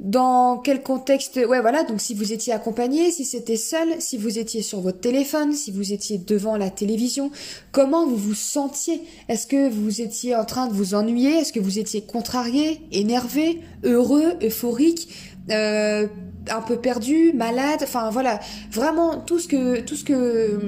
dans 0.00 0.58
quel 0.58 0.82
contexte 0.82 1.36
ouais 1.36 1.60
voilà 1.60 1.82
donc 1.82 2.00
si 2.00 2.14
vous 2.14 2.32
étiez 2.32 2.52
accompagné 2.52 3.10
si 3.10 3.24
c'était 3.24 3.56
seul 3.56 4.00
si 4.00 4.16
vous 4.16 4.38
étiez 4.38 4.62
sur 4.62 4.80
votre 4.80 5.00
téléphone 5.00 5.52
si 5.52 5.72
vous 5.72 5.92
étiez 5.92 6.18
devant 6.18 6.56
la 6.56 6.70
télévision 6.70 7.32
comment 7.72 8.06
vous 8.06 8.16
vous 8.16 8.34
sentiez? 8.34 9.02
Est-ce 9.28 9.46
que 9.46 9.68
vous 9.68 10.00
étiez 10.00 10.34
en 10.34 10.44
train 10.44 10.66
de 10.66 10.72
vous 10.72 10.94
ennuyer? 10.94 11.30
Est-ce 11.38 11.52
que 11.52 11.60
vous 11.60 11.78
étiez 11.78 12.02
contrarié 12.02 12.80
énervé 12.92 13.60
heureux 13.84 14.34
euphorique 14.42 15.08
euh, 15.50 16.06
un 16.50 16.60
peu 16.60 16.76
perdu, 16.76 17.32
malade, 17.34 17.80
enfin 17.82 18.10
voilà, 18.10 18.40
vraiment 18.70 19.18
tout 19.18 19.38
ce 19.38 19.48
que 19.48 19.80
tout 19.80 19.96
ce 19.96 20.04
que 20.04 20.58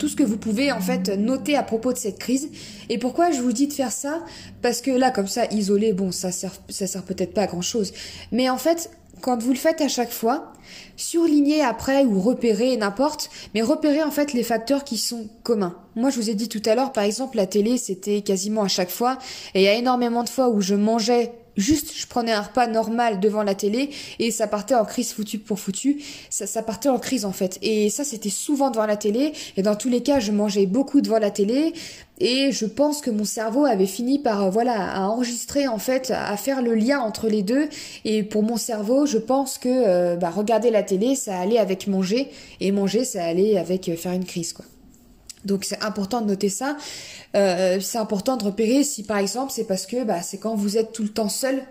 tout 0.00 0.08
ce 0.08 0.16
que 0.16 0.22
vous 0.24 0.38
pouvez 0.38 0.72
en 0.72 0.80
fait 0.80 1.10
noter 1.10 1.56
à 1.56 1.62
propos 1.62 1.92
de 1.92 1.98
cette 1.98 2.18
crise. 2.18 2.48
Et 2.88 2.96
pourquoi 2.96 3.30
je 3.30 3.40
vous 3.42 3.52
dis 3.52 3.68
de 3.68 3.72
faire 3.72 3.92
ça? 3.92 4.24
Parce 4.62 4.80
que 4.80 4.90
là 4.90 5.10
comme 5.10 5.28
ça 5.28 5.44
isolé, 5.52 5.92
bon, 5.92 6.10
ça 6.10 6.32
sert 6.32 6.54
ça 6.70 6.86
sert 6.86 7.02
peut-être 7.02 7.34
pas 7.34 7.42
à 7.42 7.46
grand-chose, 7.46 7.92
mais 8.32 8.48
en 8.48 8.56
fait, 8.56 8.90
quand 9.20 9.42
vous 9.42 9.50
le 9.50 9.58
faites 9.58 9.82
à 9.82 9.88
chaque 9.88 10.10
fois, 10.10 10.52
surlignez 10.96 11.60
après 11.62 12.04
ou 12.04 12.18
repérez 12.20 12.76
n'importe, 12.78 13.28
mais 13.54 13.60
repérez 13.60 14.02
en 14.02 14.10
fait 14.10 14.32
les 14.32 14.42
facteurs 14.42 14.84
qui 14.84 14.96
sont 14.96 15.28
communs. 15.42 15.76
Moi, 15.94 16.08
je 16.08 16.16
vous 16.16 16.30
ai 16.30 16.34
dit 16.34 16.48
tout 16.48 16.62
à 16.64 16.74
l'heure, 16.74 16.92
par 16.92 17.04
exemple, 17.04 17.36
la 17.36 17.46
télé, 17.46 17.76
c'était 17.76 18.22
quasiment 18.22 18.62
à 18.62 18.68
chaque 18.68 18.90
fois, 18.90 19.18
et 19.54 19.60
il 19.60 19.64
y 19.64 19.68
a 19.68 19.74
énormément 19.74 20.22
de 20.22 20.30
fois 20.30 20.48
où 20.48 20.62
je 20.62 20.74
mangeais 20.74 21.32
Juste, 21.60 21.92
je 21.94 22.06
prenais 22.06 22.32
un 22.32 22.40
repas 22.42 22.66
normal 22.66 23.20
devant 23.20 23.42
la 23.42 23.54
télé 23.54 23.90
et 24.18 24.30
ça 24.30 24.46
partait 24.46 24.74
en 24.74 24.84
crise 24.84 25.12
foutu 25.12 25.38
pour 25.38 25.58
foutu. 25.60 26.02
Ça, 26.30 26.46
ça 26.46 26.62
partait 26.62 26.88
en 26.88 26.98
crise 26.98 27.24
en 27.24 27.32
fait. 27.32 27.58
Et 27.62 27.90
ça, 27.90 28.04
c'était 28.04 28.30
souvent 28.30 28.70
devant 28.70 28.86
la 28.86 28.96
télé. 28.96 29.32
Et 29.56 29.62
dans 29.62 29.76
tous 29.76 29.88
les 29.88 30.02
cas, 30.02 30.20
je 30.20 30.32
mangeais 30.32 30.66
beaucoup 30.66 31.00
devant 31.00 31.18
la 31.18 31.30
télé. 31.30 31.74
Et 32.18 32.52
je 32.52 32.66
pense 32.66 33.00
que 33.00 33.10
mon 33.10 33.24
cerveau 33.24 33.64
avait 33.64 33.86
fini 33.86 34.18
par, 34.18 34.44
euh, 34.44 34.50
voilà, 34.50 34.92
à 34.94 35.02
enregistrer 35.02 35.66
en 35.68 35.78
fait, 35.78 36.10
à 36.14 36.36
faire 36.36 36.62
le 36.62 36.74
lien 36.74 37.00
entre 37.00 37.28
les 37.28 37.42
deux. 37.42 37.68
Et 38.04 38.22
pour 38.22 38.42
mon 38.42 38.56
cerveau, 38.56 39.06
je 39.06 39.18
pense 39.18 39.58
que 39.58 39.68
euh, 39.68 40.16
bah, 40.16 40.30
regarder 40.30 40.70
la 40.70 40.82
télé, 40.82 41.14
ça 41.14 41.38
allait 41.38 41.58
avec 41.58 41.86
manger. 41.86 42.30
Et 42.60 42.72
manger, 42.72 43.04
ça 43.04 43.24
allait 43.24 43.58
avec 43.58 43.88
euh, 43.88 43.96
faire 43.96 44.12
une 44.12 44.24
crise, 44.24 44.52
quoi. 44.52 44.64
Donc 45.44 45.64
c'est 45.64 45.82
important 45.82 46.20
de 46.20 46.26
noter 46.26 46.48
ça. 46.48 46.76
Euh, 47.36 47.80
c'est 47.80 47.98
important 47.98 48.36
de 48.36 48.44
repérer 48.44 48.84
si 48.84 49.02
par 49.02 49.18
exemple 49.18 49.52
c'est 49.54 49.64
parce 49.64 49.86
que 49.86 50.04
bah, 50.04 50.22
c'est 50.22 50.38
quand 50.38 50.54
vous 50.54 50.76
êtes 50.76 50.92
tout 50.92 51.02
le 51.02 51.08
temps 51.08 51.28
seul, 51.28 51.62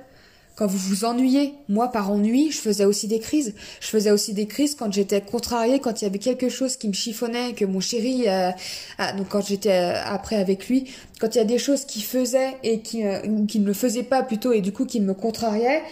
quand 0.56 0.68
vous 0.68 0.78
vous 0.78 1.06
ennuyez. 1.06 1.54
Moi 1.68 1.90
par 1.90 2.12
ennui, 2.12 2.52
je 2.52 2.60
faisais 2.60 2.86
aussi 2.86 3.08
des 3.08 3.20
crises. 3.20 3.54
Je 3.80 3.88
faisais 3.88 4.12
aussi 4.12 4.34
des 4.34 4.48
crises 4.48 4.76
quand 4.76 4.92
j'étais 4.92 5.22
contrariée, 5.22 5.80
quand 5.80 6.02
il 6.02 6.06
y 6.06 6.08
avait 6.08 6.20
quelque 6.20 6.50
chose 6.50 6.78
qui 6.78 6.88
me 6.88 6.94
chiffonnait, 6.94 7.54
que 7.54 7.66
mon 7.66 7.80
chéri, 7.80 8.24
euh, 8.28 8.52
ah, 8.98 9.14
donc 9.14 9.30
quand 9.30 9.46
j'étais 9.46 9.72
euh, 9.72 10.04
après 10.04 10.38
avec 10.38 10.68
lui, 10.68 10.92
quand 11.20 11.36
il 11.36 11.38
y 11.38 11.42
a 11.42 11.46
des 11.46 11.60
choses 11.60 11.86
qui 11.86 12.02
faisaient 12.02 12.58
et 12.64 12.82
qui, 12.82 13.04
qui 13.48 13.60
ne 13.60 13.66
le 13.66 13.74
faisaient 13.74 14.04
pas 14.04 14.24
plutôt 14.24 14.52
et 14.52 14.62
du 14.62 14.72
coup 14.72 14.86
qui 14.86 15.00
me 15.00 15.14
contrariaient, 15.14 15.84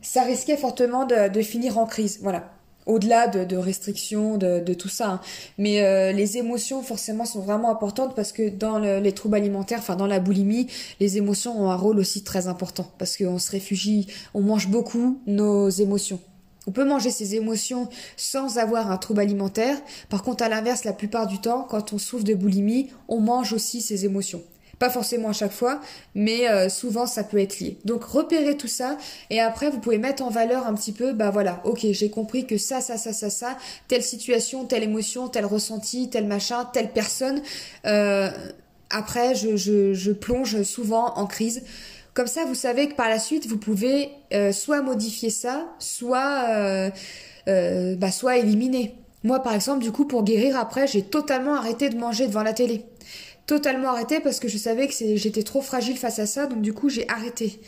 ça 0.00 0.22
risquait 0.22 0.56
fortement 0.56 1.04
de, 1.04 1.28
de 1.28 1.42
finir 1.42 1.78
en 1.78 1.86
crise. 1.86 2.18
Voilà 2.22 2.55
au-delà 2.86 3.26
de, 3.28 3.56
restrictions, 3.56 4.38
de, 4.38 4.74
tout 4.74 4.88
ça. 4.88 5.10
Hein. 5.10 5.20
Mais 5.58 5.82
euh, 5.82 6.12
les 6.12 6.38
émotions, 6.38 6.82
forcément, 6.82 7.24
sont 7.24 7.40
vraiment 7.40 7.70
importantes 7.70 8.14
parce 8.14 8.32
que 8.32 8.48
dans 8.48 8.78
les 8.78 9.12
troubles 9.12 9.36
alimentaires, 9.36 9.78
enfin 9.78 9.96
dans 9.96 10.06
la 10.06 10.20
boulimie, 10.20 10.68
les 11.00 11.18
émotions 11.18 11.60
ont 11.60 11.70
un 11.70 11.76
rôle 11.76 11.98
aussi 11.98 12.22
très 12.22 12.46
important 12.46 12.90
parce 12.98 13.16
qu'on 13.16 13.38
se 13.38 13.50
réfugie, 13.50 14.06
on 14.34 14.40
mange 14.40 14.68
beaucoup 14.68 15.20
nos 15.26 15.68
émotions. 15.68 16.20
On 16.68 16.72
peut 16.72 16.84
manger 16.84 17.10
ses 17.10 17.36
émotions 17.36 17.88
sans 18.16 18.58
avoir 18.58 18.90
un 18.90 18.96
trouble 18.96 19.20
alimentaire. 19.20 19.78
Par 20.08 20.22
contre, 20.24 20.42
à 20.42 20.48
l'inverse, 20.48 20.84
la 20.84 20.92
plupart 20.92 21.28
du 21.28 21.38
temps, 21.38 21.64
quand 21.68 21.92
on 21.92 21.98
souffre 21.98 22.24
de 22.24 22.34
boulimie, 22.34 22.90
on 23.08 23.20
mange 23.20 23.52
aussi 23.52 23.80
ses 23.80 24.04
émotions. 24.04 24.42
Pas 24.78 24.90
forcément 24.90 25.30
à 25.30 25.32
chaque 25.32 25.52
fois, 25.52 25.80
mais 26.14 26.48
euh, 26.50 26.68
souvent 26.68 27.06
ça 27.06 27.24
peut 27.24 27.38
être 27.38 27.60
lié. 27.60 27.78
Donc 27.86 28.04
repérez 28.04 28.58
tout 28.58 28.68
ça 28.68 28.98
et 29.30 29.40
après 29.40 29.70
vous 29.70 29.78
pouvez 29.78 29.96
mettre 29.96 30.22
en 30.22 30.28
valeur 30.28 30.66
un 30.66 30.74
petit 30.74 30.92
peu, 30.92 31.14
bah 31.14 31.30
voilà, 31.30 31.62
ok, 31.64 31.86
j'ai 31.92 32.10
compris 32.10 32.46
que 32.46 32.58
ça, 32.58 32.82
ça, 32.82 32.98
ça, 32.98 33.14
ça, 33.14 33.30
ça, 33.30 33.56
telle 33.88 34.02
situation, 34.02 34.66
telle 34.66 34.82
émotion, 34.82 35.28
tel 35.28 35.46
ressenti, 35.46 36.10
tel 36.10 36.26
machin, 36.26 36.66
telle 36.74 36.90
personne. 36.90 37.40
Euh, 37.86 38.30
après, 38.90 39.34
je, 39.34 39.56
je, 39.56 39.94
je, 39.94 40.12
plonge 40.12 40.62
souvent 40.62 41.14
en 41.14 41.26
crise. 41.26 41.62
Comme 42.12 42.26
ça, 42.26 42.44
vous 42.44 42.54
savez 42.54 42.88
que 42.88 42.94
par 42.94 43.08
la 43.08 43.18
suite, 43.18 43.46
vous 43.46 43.58
pouvez 43.58 44.10
euh, 44.34 44.52
soit 44.52 44.82
modifier 44.82 45.30
ça, 45.30 45.66
soit, 45.78 46.90
bah, 47.46 48.10
soit 48.10 48.36
éliminer. 48.36 48.94
Moi, 49.24 49.40
par 49.40 49.54
exemple, 49.54 49.82
du 49.82 49.90
coup, 49.90 50.04
pour 50.04 50.22
guérir 50.22 50.58
après, 50.58 50.86
j'ai 50.86 51.02
totalement 51.02 51.54
arrêté 51.54 51.88
de 51.88 51.96
manger 51.96 52.26
devant 52.26 52.42
la 52.42 52.52
télé 52.52 52.84
totalement 53.46 53.90
arrêté 53.90 54.20
parce 54.20 54.40
que 54.40 54.48
je 54.48 54.58
savais 54.58 54.88
que 54.88 54.94
j'étais 55.16 55.42
trop 55.44 55.60
fragile 55.60 55.96
face 55.96 56.18
à 56.18 56.26
ça, 56.26 56.46
donc 56.46 56.62
du 56.62 56.72
coup 56.72 56.88
j'ai 56.88 57.08
arrêté. 57.08 57.60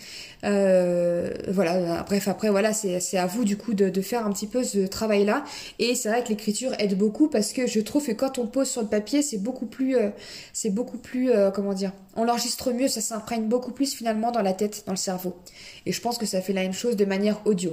Euh, 0.44 1.32
voilà, 1.48 2.02
bref, 2.02 2.28
après 2.28 2.50
voilà, 2.50 2.72
c'est 2.72 3.16
à 3.16 3.26
vous 3.26 3.44
du 3.44 3.56
coup 3.56 3.74
de, 3.74 4.00
faire 4.00 4.26
un 4.26 4.32
petit 4.32 4.46
peu 4.46 4.64
ce 4.64 4.86
travail-là. 4.86 5.44
Et 5.78 5.94
c'est 5.94 6.08
vrai 6.08 6.22
que 6.22 6.28
l'écriture 6.28 6.72
aide 6.78 6.96
beaucoup 6.96 7.28
parce 7.28 7.52
que 7.52 7.66
je 7.66 7.80
trouve 7.80 8.06
que 8.06 8.12
quand 8.12 8.38
on 8.38 8.46
pose 8.46 8.68
sur 8.68 8.82
le 8.82 8.88
papier, 8.88 9.22
c'est 9.22 9.38
beaucoup 9.38 9.66
plus, 9.66 9.96
euh, 9.96 10.10
c'est 10.52 10.70
beaucoup 10.70 10.98
plus, 10.98 11.30
euh, 11.30 11.50
comment 11.50 11.74
dire, 11.74 11.92
on 12.16 12.24
l'enregistre 12.24 12.72
mieux, 12.72 12.88
ça 12.88 13.00
s'imprègne 13.00 13.44
beaucoup 13.44 13.72
plus 13.72 13.94
finalement 13.94 14.32
dans 14.32 14.42
la 14.42 14.52
tête, 14.52 14.82
dans 14.86 14.92
le 14.92 14.98
cerveau. 14.98 15.36
Et 15.86 15.92
je 15.92 16.00
pense 16.00 16.18
que 16.18 16.26
ça 16.26 16.40
fait 16.40 16.52
la 16.52 16.62
même 16.62 16.72
chose 16.72 16.96
de 16.96 17.04
manière 17.04 17.40
audio. 17.46 17.72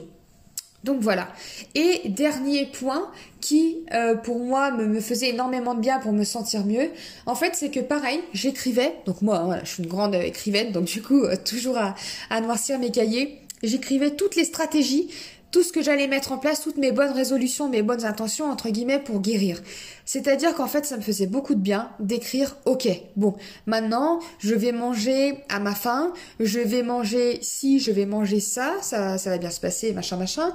Donc 0.85 1.01
voilà. 1.01 1.27
Et 1.73 2.09
dernier 2.09 2.67
point 2.67 3.11
qui, 3.41 3.77
euh, 3.93 4.15
pour 4.15 4.39
moi, 4.39 4.71
me, 4.71 4.99
faisait 4.99 5.29
énormément 5.29 5.73
de 5.73 5.81
bien 5.81 5.99
pour 5.99 6.13
me 6.13 6.23
sentir 6.23 6.63
mieux, 6.63 6.91
en 7.25 7.33
fait, 7.33 7.53
c'est 7.55 7.71
que 7.71 7.79
pareil, 7.79 8.21
j'écrivais. 8.33 8.95
Donc 9.07 9.23
moi, 9.23 9.57
je 9.63 9.69
suis 9.69 9.83
une 9.83 9.89
grande 9.89 10.13
écrivaine, 10.13 10.71
donc 10.71 10.85
du 10.85 11.01
coup, 11.01 11.23
euh, 11.23 11.35
toujours 11.43 11.77
à 11.77 12.41
noircir 12.41 12.77
mes 12.77 12.91
cahiers. 12.91 13.41
J'écrivais 13.63 14.11
toutes 14.11 14.35
les 14.35 14.45
stratégies 14.45 15.09
tout 15.55 15.63
ce 15.63 15.71
que 15.71 15.81
j'allais 15.81 16.07
mettre 16.07 16.33
en 16.33 16.37
place, 16.37 16.59
toutes 16.59 16.75
mes 16.75 16.91
bonnes 16.91 17.13
résolutions, 17.13 17.69
mes 17.69 17.81
bonnes 17.81 18.03
intentions, 18.03 18.51
entre 18.51 18.67
guillemets, 18.67 18.99
pour 18.99 19.21
guérir. 19.21 19.61
C'est-à-dire 20.03 20.53
qu'en 20.53 20.67
fait, 20.67 20.85
ça 20.85 20.97
me 20.97 21.01
faisait 21.01 21.27
beaucoup 21.27 21.55
de 21.55 21.61
bien 21.61 21.91
d'écrire, 22.01 22.57
ok, 22.65 22.89
bon, 23.15 23.35
maintenant, 23.65 24.19
je 24.39 24.53
vais 24.53 24.73
manger 24.73 25.37
à 25.47 25.61
ma 25.61 25.73
faim, 25.73 26.11
je 26.41 26.59
vais 26.59 26.83
manger 26.83 27.39
si, 27.41 27.79
je 27.79 27.93
vais 27.93 28.05
manger 28.05 28.41
ça, 28.41 28.73
ça, 28.81 29.17
ça 29.17 29.29
va 29.29 29.37
bien 29.37 29.49
se 29.49 29.61
passer, 29.61 29.93
machin, 29.93 30.17
machin 30.17 30.53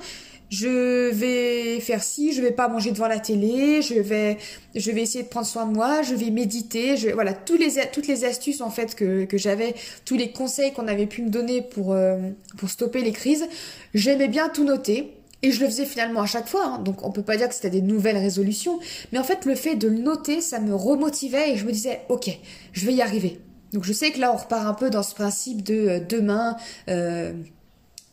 je 0.50 1.10
vais 1.10 1.78
faire 1.80 2.02
ci, 2.02 2.32
je 2.32 2.42
vais 2.42 2.50
pas 2.50 2.68
manger 2.68 2.90
devant 2.90 3.06
la 3.06 3.20
télé, 3.20 3.82
je 3.82 3.94
vais, 3.94 4.36
je 4.74 4.90
vais 4.90 5.02
essayer 5.02 5.22
de 5.22 5.28
prendre 5.28 5.46
soin 5.46 5.64
de 5.64 5.72
moi, 5.72 6.02
je 6.02 6.14
vais 6.14 6.30
méditer, 6.30 6.96
je, 6.96 7.08
voilà, 7.10 7.34
les, 7.58 7.90
toutes 7.92 8.08
les 8.08 8.24
astuces 8.24 8.60
en 8.60 8.70
fait 8.70 8.94
que, 8.96 9.24
que 9.24 9.38
j'avais, 9.38 9.74
tous 10.04 10.16
les 10.16 10.32
conseils 10.32 10.72
qu'on 10.72 10.88
avait 10.88 11.06
pu 11.06 11.22
me 11.22 11.30
donner 11.30 11.62
pour, 11.62 11.92
euh, 11.92 12.18
pour 12.58 12.68
stopper 12.68 13.02
les 13.02 13.12
crises, 13.12 13.46
j'aimais 13.94 14.28
bien 14.28 14.48
tout 14.48 14.64
noter. 14.64 15.14
Et 15.42 15.52
je 15.52 15.60
le 15.60 15.66
faisais 15.68 15.86
finalement 15.86 16.20
à 16.20 16.26
chaque 16.26 16.46
fois, 16.46 16.66
hein. 16.66 16.78
donc 16.80 17.02
on 17.02 17.10
peut 17.10 17.22
pas 17.22 17.38
dire 17.38 17.48
que 17.48 17.54
c'était 17.54 17.70
des 17.70 17.80
nouvelles 17.80 18.18
résolutions, 18.18 18.78
mais 19.10 19.18
en 19.18 19.24
fait 19.24 19.46
le 19.46 19.54
fait 19.54 19.74
de 19.74 19.88
le 19.88 19.96
noter, 19.96 20.42
ça 20.42 20.60
me 20.60 20.74
remotivait 20.74 21.52
et 21.52 21.56
je 21.56 21.64
me 21.64 21.72
disais, 21.72 22.02
ok, 22.10 22.28
je 22.74 22.84
vais 22.84 22.92
y 22.92 23.00
arriver. 23.00 23.40
Donc 23.72 23.84
je 23.84 23.92
sais 23.94 24.10
que 24.10 24.20
là 24.20 24.34
on 24.34 24.36
repart 24.36 24.66
un 24.66 24.74
peu 24.74 24.90
dans 24.90 25.02
ce 25.02 25.14
principe 25.14 25.62
de 25.62 25.88
euh, 25.88 26.00
demain, 26.00 26.58
euh, 26.88 27.32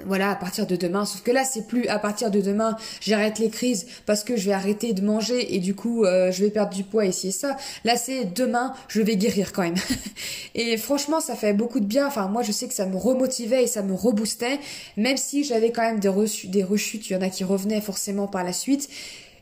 voilà, 0.05 0.31
à 0.31 0.35
partir 0.35 0.67
de 0.67 0.75
demain. 0.75 1.05
Sauf 1.05 1.21
que 1.21 1.31
là, 1.31 1.43
c'est 1.43 1.67
plus 1.67 1.87
à 1.87 1.97
partir 1.97 2.29
de 2.29 2.39
demain, 2.39 2.77
j'arrête 3.01 3.39
les 3.39 3.49
crises 3.49 3.87
parce 4.05 4.23
que 4.23 4.37
je 4.37 4.45
vais 4.45 4.53
arrêter 4.53 4.93
de 4.93 5.01
manger 5.01 5.55
et 5.55 5.59
du 5.59 5.73
coup, 5.73 6.05
euh, 6.05 6.31
je 6.31 6.43
vais 6.43 6.51
perdre 6.51 6.73
du 6.73 6.83
poids 6.83 7.05
et 7.05 7.11
ça. 7.11 7.57
Là, 7.83 7.95
c'est 7.95 8.25
demain, 8.25 8.73
je 8.87 9.01
vais 9.01 9.15
guérir 9.15 9.51
quand 9.53 9.63
même. 9.63 9.75
et 10.55 10.77
franchement, 10.77 11.19
ça 11.19 11.35
fait 11.35 11.53
beaucoup 11.53 11.79
de 11.79 11.85
bien. 11.85 12.07
Enfin, 12.07 12.27
moi, 12.27 12.43
je 12.43 12.51
sais 12.51 12.67
que 12.67 12.73
ça 12.73 12.85
me 12.85 12.95
remotivait 12.95 13.63
et 13.63 13.67
ça 13.67 13.81
me 13.81 13.93
reboostait, 13.93 14.59
même 14.97 15.17
si 15.17 15.43
j'avais 15.43 15.71
quand 15.71 15.81
même 15.81 15.99
des, 15.99 16.11
des 16.45 16.63
rechutes. 16.63 17.09
Il 17.09 17.13
y 17.13 17.15
en 17.15 17.21
a 17.21 17.29
qui 17.29 17.43
revenaient 17.43 17.81
forcément 17.81 18.27
par 18.27 18.43
la 18.43 18.53
suite. 18.53 18.89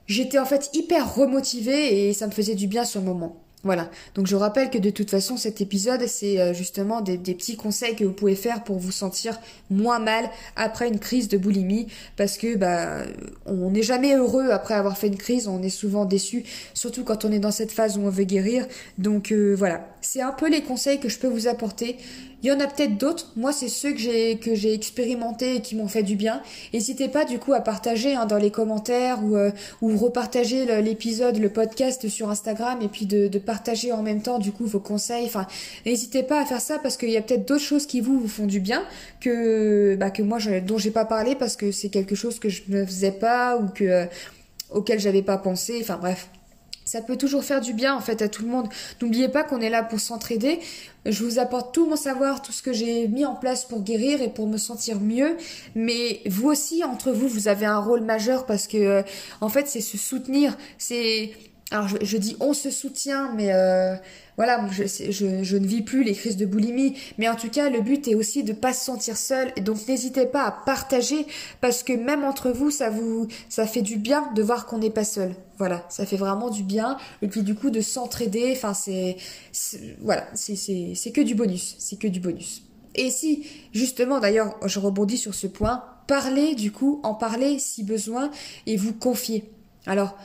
J'étais 0.08 0.40
en 0.40 0.46
fait 0.46 0.70
hyper 0.74 1.16
remotivée 1.16 2.08
et 2.08 2.14
ça 2.14 2.28
me 2.28 2.32
faisait 2.32 2.56
du 2.56 2.68
bien 2.68 2.86
sur 2.86 3.02
le 3.02 3.08
moment. 3.08 3.45
Voilà. 3.66 3.90
Donc 4.14 4.28
je 4.28 4.36
rappelle 4.36 4.70
que 4.70 4.78
de 4.78 4.92
toute 4.92 5.10
façon 5.10 5.38
cet 5.38 5.60
épisode 5.60 6.06
c'est 6.06 6.40
euh, 6.40 6.54
justement 6.54 7.02
des, 7.02 7.18
petits 7.18 7.58
conseils 7.58 7.96
que 7.96 8.04
vous 8.04 8.14
pouvez 8.14 8.36
faire 8.36 8.64
pour 8.64 8.78
vous 8.78 8.92
sentir 8.92 9.40
moins 9.72 9.98
mal 9.98 10.30
après 10.56 10.88
une 10.88 11.00
crise 11.00 11.30
de 11.30 11.40
boulimie 11.40 11.88
parce 12.16 12.38
que 12.38 12.56
bah 12.56 13.00
on 13.48 13.72
n'est 13.72 13.82
jamais 13.82 14.16
heureux 14.16 14.52
après 14.52 14.76
avoir 14.76 15.00
fait 15.00 15.08
une 15.08 15.18
crise, 15.18 15.48
on 15.48 15.64
est 15.64 15.70
souvent 15.70 16.06
déçu, 16.06 16.44
surtout 16.76 17.04
quand 17.04 17.26
on 17.26 17.32
est 17.32 17.40
dans 17.40 17.50
cette 17.50 17.72
phase 17.72 17.98
où 17.98 18.02
on 18.02 18.10
veut 18.10 18.24
guérir. 18.24 18.68
Donc 19.00 19.32
euh, 19.32 19.56
voilà, 19.58 19.88
c'est 20.00 20.22
un 20.22 20.32
peu 20.32 20.48
les 20.48 20.62
conseils 20.62 21.00
que 21.00 21.10
je 21.10 21.18
peux 21.18 21.28
vous 21.28 21.48
apporter. 21.48 21.98
Il 22.46 22.50
y 22.50 22.52
en 22.52 22.60
a 22.60 22.68
peut-être 22.68 23.00
d'autres. 23.00 23.32
Moi, 23.36 23.52
c'est 23.52 23.70
ceux 23.70 23.92
que 23.92 23.98
j'ai 23.98 24.38
que 24.38 24.54
j'ai 24.54 24.76
expérimenté 24.76 25.56
et 25.56 25.62
qui 25.62 25.76
m'ont 25.76 25.88
fait 25.88 26.04
du 26.04 26.16
bien. 26.16 26.44
N'hésitez 26.76 27.08
pas 27.08 27.26
du 27.26 27.40
coup 27.40 27.54
à 27.54 27.60
partager 27.60 28.14
hein, 28.14 28.28
dans 28.28 28.38
les 28.38 28.52
commentaires 28.52 29.24
ou 29.24 29.36
euh, 29.36 29.50
repartager 29.82 30.80
l'épisode, 30.84 31.40
le 31.40 31.50
podcast 31.50 32.08
sur 32.08 32.30
Instagram 32.30 32.84
et 32.84 32.88
puis 32.88 33.08
de, 33.08 33.36
partager 33.40 33.92
en 33.92 34.04
même 34.04 34.22
temps 34.22 34.38
du 34.38 34.52
coup 34.52 34.68
vos 34.68 34.80
conseils. 34.80 35.28
N'hésitez 35.88 36.22
pas 36.22 36.40
à 36.40 36.46
faire 36.46 36.62
ça 36.62 36.78
parce 36.78 36.98
qu'il 36.98 37.10
y 37.10 37.18
a 37.18 37.24
peut-être 37.24 37.48
d'autres 37.48 37.64
choses 37.64 37.88
qui 37.88 38.00
vous 38.00 38.20
vous 38.20 38.28
font 38.28 38.46
du 38.46 38.60
bien 38.60 38.84
que 39.22 39.96
bah 40.00 40.12
que 40.12 40.22
moi 40.22 40.38
je, 40.38 40.60
dont 40.60 40.78
j'ai 40.78 40.92
pas 40.92 41.06
parlé 41.06 41.34
parce 41.34 41.56
que 41.56 41.72
c'est 41.72 41.90
quelque 41.90 42.14
chose 42.14 42.38
que 42.38 42.50
je 42.50 42.62
ne 42.68 42.86
faisais 42.86 43.12
pas 43.12 43.58
ou 43.58 43.70
que 43.70 43.86
euh, 43.86 44.06
auquel 44.70 45.00
j'avais 45.00 45.24
pas 45.24 45.40
pensé. 45.40 45.80
Enfin 45.82 45.98
bref. 45.98 46.30
Ça 46.88 47.02
peut 47.02 47.18
toujours 47.18 47.44
faire 47.44 47.62
du 47.62 47.74
bien 47.74 47.96
en 47.96 48.00
fait 48.00 48.22
à 48.22 48.30
tout 48.30 48.44
le 48.44 48.50
monde. 48.50 48.68
N'oubliez 49.02 49.28
pas 49.28 49.44
qu'on 49.44 49.60
est 49.60 49.72
là 49.72 49.82
pour 49.82 50.00
s'entraider. 50.00 50.60
Je 51.08 51.24
vous 51.24 51.40
apporte 51.40 51.74
tout 51.74 51.88
mon 51.88 51.96
savoir, 51.96 52.44
tout 52.44 52.52
ce 52.52 52.62
que 52.62 52.74
j'ai 52.74 53.08
mis 53.08 53.26
en 53.26 53.34
place 53.34 53.66
pour 53.66 53.82
guérir 53.82 54.22
et 54.22 54.30
pour 54.30 54.48
me 54.48 54.58
sentir 54.58 55.00
mieux. 55.00 55.36
Mais 55.74 56.22
vous 56.28 56.48
aussi, 56.48 56.84
entre 56.84 57.12
vous, 57.12 57.28
vous 57.28 57.48
avez 57.48 57.66
un 57.66 57.80
rôle 57.80 58.02
majeur 58.02 58.46
parce 58.46 58.68
que 58.68 58.78
euh, 58.78 59.02
en 59.42 59.50
fait, 59.50 59.68
c'est 59.68 59.82
se 59.82 59.98
soutenir. 59.98 60.56
C'est 60.78 61.32
alors 61.72 61.88
je, 61.88 62.18
dis 62.18 62.38
on 62.40 62.54
se 62.54 62.70
soutient, 62.70 63.34
mais 63.34 63.52
euh, 63.52 63.96
voilà, 64.38 64.64
je, 64.72 64.84
je, 64.86 65.58
ne 65.58 65.66
vis 65.66 65.82
plus 65.82 66.04
les 66.04 66.14
crises 66.14 66.38
de 66.38 66.46
boulimie, 66.46 66.96
mais 67.18 67.28
en 67.28 67.36
tout 67.36 67.50
cas 67.50 67.72
le 67.72 67.82
but 67.82 68.08
est 68.08 68.14
aussi 68.14 68.44
de 68.44 68.54
pas 68.54 68.72
se 68.72 68.86
sentir 68.86 69.18
seul, 69.18 69.52
et 69.56 69.62
donc 69.62 69.88
n'hésitez 69.88 70.28
pas 70.28 70.44
à 70.44 70.52
partager 70.52 71.26
parce 71.62 71.82
que 71.82 71.94
même 71.94 72.24
entre 72.24 72.52
vous, 72.52 72.70
ça 72.70 72.92
vous, 72.92 73.28
ça 73.50 73.66
fait 73.66 73.82
du 73.82 73.98
bien 73.98 74.32
de 74.36 74.44
voir 74.44 74.68
qu'on 74.68 74.78
n'est 74.78 74.92
pas 74.92 75.04
seul. 75.04 75.34
Voilà, 75.58 75.84
ça 75.90 76.06
fait 76.06 76.18
vraiment 76.18 76.52
du 76.52 76.62
bien, 76.62 76.98
et 77.24 77.28
puis 77.28 77.42
du 77.42 77.56
coup 77.56 77.72
de 77.72 77.82
s'entraider, 77.82 78.54
enfin 78.56 78.76
c'est, 78.76 79.18
voilà, 80.02 80.28
c'est 80.36 80.56
c'est 80.56 81.12
que 81.12 81.22
du 81.22 81.34
bonus, 81.34 81.78
c'est 81.80 81.98
que 81.98 82.08
du 82.08 82.20
bonus. 82.20 82.62
Et 82.94 83.10
si 83.10 83.44
justement 83.74 84.20
d'ailleurs, 84.20 84.56
je 84.68 84.80
rebondis 84.80 85.18
sur 85.18 85.34
ce 85.34 85.48
point, 85.48 85.84
parlez 86.08 86.54
du 86.54 86.72
coup, 86.72 87.00
en 87.02 87.16
parler 87.16 87.58
si 87.58 87.84
besoin 87.84 88.30
et 88.68 88.78
vous 88.78 88.94
confier. 88.94 89.50
Alors 89.88 90.16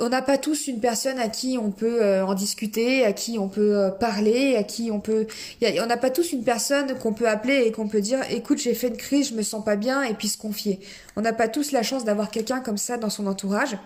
on 0.00 0.08
n'a 0.08 0.22
pas 0.22 0.38
tous 0.38 0.66
une 0.66 0.80
personne 0.80 1.18
à 1.18 1.28
qui 1.28 1.58
on 1.58 1.70
peut 1.70 2.02
euh, 2.02 2.24
en 2.24 2.34
discuter, 2.34 3.04
à 3.04 3.12
qui 3.12 3.38
on 3.38 3.48
peut 3.48 3.76
euh, 3.76 3.90
parler, 3.90 4.56
à 4.56 4.62
qui 4.62 4.90
on 4.90 5.00
peut. 5.00 5.26
on 5.62 5.86
n'a 5.86 5.96
pas 5.96 6.10
tous 6.10 6.32
une 6.32 6.42
personne 6.42 6.98
qu'on 6.98 7.12
peut 7.12 7.28
appeler 7.28 7.64
et 7.66 7.72
qu'on 7.72 7.88
peut 7.88 8.00
dire 8.00 8.20
écoute, 8.30 8.58
j'ai 8.58 8.74
fait 8.74 8.88
une 8.88 8.96
crise, 8.96 9.30
je 9.30 9.34
me 9.34 9.42
sens 9.42 9.64
pas 9.64 9.76
bien, 9.76 10.02
et 10.02 10.14
puis 10.14 10.28
se 10.28 10.38
confier. 10.38 10.80
On 11.16 11.20
n'a 11.20 11.32
pas 11.32 11.48
tous 11.48 11.72
la 11.72 11.82
chance 11.82 12.04
d'avoir 12.04 12.30
quelqu'un 12.30 12.60
comme 12.60 12.78
ça 12.78 12.96
dans 12.96 13.10
son 13.10 13.26
entourage. 13.26 13.76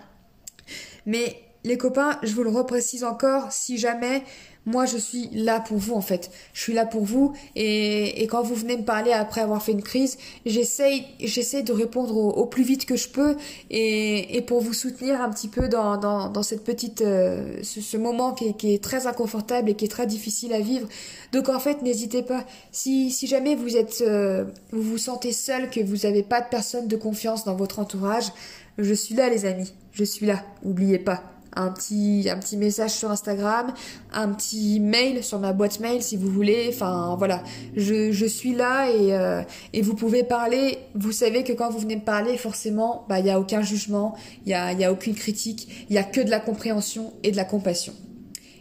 Mais 1.05 1.37
les 1.63 1.77
copains, 1.77 2.17
je 2.23 2.33
vous 2.33 2.43
le 2.43 2.49
reprécise 2.49 3.03
encore, 3.03 3.51
si 3.51 3.77
jamais 3.77 4.23
moi 4.65 4.85
je 4.85 4.97
suis 4.97 5.29
là 5.33 5.59
pour 5.59 5.77
vous 5.77 5.93
en 5.93 6.01
fait. 6.01 6.31
Je 6.53 6.61
suis 6.61 6.73
là 6.73 6.85
pour 6.85 7.03
vous 7.03 7.33
et, 7.55 8.23
et 8.23 8.27
quand 8.27 8.43
vous 8.43 8.55
venez 8.55 8.77
me 8.77 8.83
parler 8.83 9.11
après 9.11 9.41
avoir 9.41 9.61
fait 9.61 9.71
une 9.71 9.83
crise, 9.83 10.17
j'essaye 10.45 11.05
j'essaie 11.19 11.63
de 11.63 11.73
répondre 11.73 12.15
au, 12.15 12.45
plus 12.45 12.63
vite 12.63 12.85
que 12.85 12.95
je 12.95 13.09
peux 13.09 13.35
et, 13.69 14.37
et 14.37 14.41
pour 14.41 14.61
vous 14.61 14.73
soutenir 14.73 15.21
un 15.21 15.29
petit 15.29 15.47
peu 15.47 15.67
dans, 15.67 15.97
dans, 15.97 16.29
dans 16.29 16.43
cette 16.43 16.63
petite 16.63 17.01
euh, 17.01 17.59
ce, 17.63 17.97
moment 17.97 18.33
qui 18.33 18.49
est, 18.49 18.53
qui 18.53 18.73
est, 18.73 18.83
très 18.83 19.07
inconfortable 19.07 19.69
et 19.69 19.75
qui 19.75 19.85
est 19.85 19.89
très 19.89 20.07
difficile 20.07 20.53
à 20.53 20.59
vivre. 20.59 20.87
Donc 21.31 21.49
en 21.49 21.59
fait 21.59 21.81
n'hésitez 21.81 22.23
pas. 22.23 22.45
Si, 22.71 23.11
si 23.11 23.27
jamais 23.27 23.55
vous 23.55 23.77
êtes 23.77 24.01
euh, 24.01 24.45
vous 24.71 24.81
vous 24.81 24.97
sentez 24.97 25.31
seul, 25.31 25.69
que 25.69 25.79
vous 25.81 26.07
n'avez 26.07 26.23
pas 26.23 26.41
de 26.41 26.47
personne 26.49 26.87
de 26.87 26.95
confiance 26.95 27.45
dans 27.45 27.55
votre 27.55 27.79
entourage, 27.79 28.31
je 28.77 28.93
suis 28.93 29.15
là 29.15 29.29
les 29.29 29.45
amis. 29.45 29.73
Je 29.91 30.03
suis 30.03 30.25
là. 30.25 30.43
Oubliez 30.63 30.99
pas 30.99 31.34
un 31.55 31.71
petit, 31.71 32.27
un 32.29 32.37
petit 32.37 32.57
message 32.57 32.91
sur 32.91 33.11
Instagram, 33.11 33.73
un 34.13 34.29
petit 34.29 34.79
mail 34.79 35.23
sur 35.23 35.39
ma 35.39 35.53
boîte 35.53 35.79
mail 35.79 36.01
si 36.01 36.17
vous 36.17 36.29
voulez. 36.29 36.67
Enfin 36.69 37.15
voilà, 37.17 37.43
je, 37.75 38.11
je 38.11 38.25
suis 38.25 38.53
là 38.53 38.89
et, 38.89 39.13
euh, 39.13 39.41
et 39.73 39.81
vous 39.81 39.95
pouvez 39.95 40.23
parler. 40.23 40.79
Vous 40.95 41.11
savez 41.11 41.43
que 41.43 41.53
quand 41.53 41.69
vous 41.69 41.79
venez 41.79 41.95
me 41.95 42.05
parler, 42.05 42.37
forcément, 42.37 43.05
bah 43.09 43.19
il 43.19 43.25
y 43.25 43.29
a 43.29 43.39
aucun 43.39 43.61
jugement, 43.61 44.15
il 44.45 44.51
y 44.51 44.53
a, 44.53 44.73
y 44.73 44.83
a 44.83 44.91
aucune 44.91 45.15
critique, 45.15 45.85
il 45.89 45.95
y 45.95 45.97
a 45.97 46.03
que 46.03 46.21
de 46.21 46.29
la 46.29 46.39
compréhension 46.39 47.13
et 47.23 47.31
de 47.31 47.37
la 47.37 47.45
compassion 47.45 47.93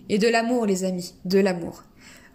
et 0.08 0.18
de 0.18 0.28
l'amour, 0.28 0.66
les 0.66 0.84
amis, 0.84 1.14
de 1.24 1.38
l'amour. 1.38 1.84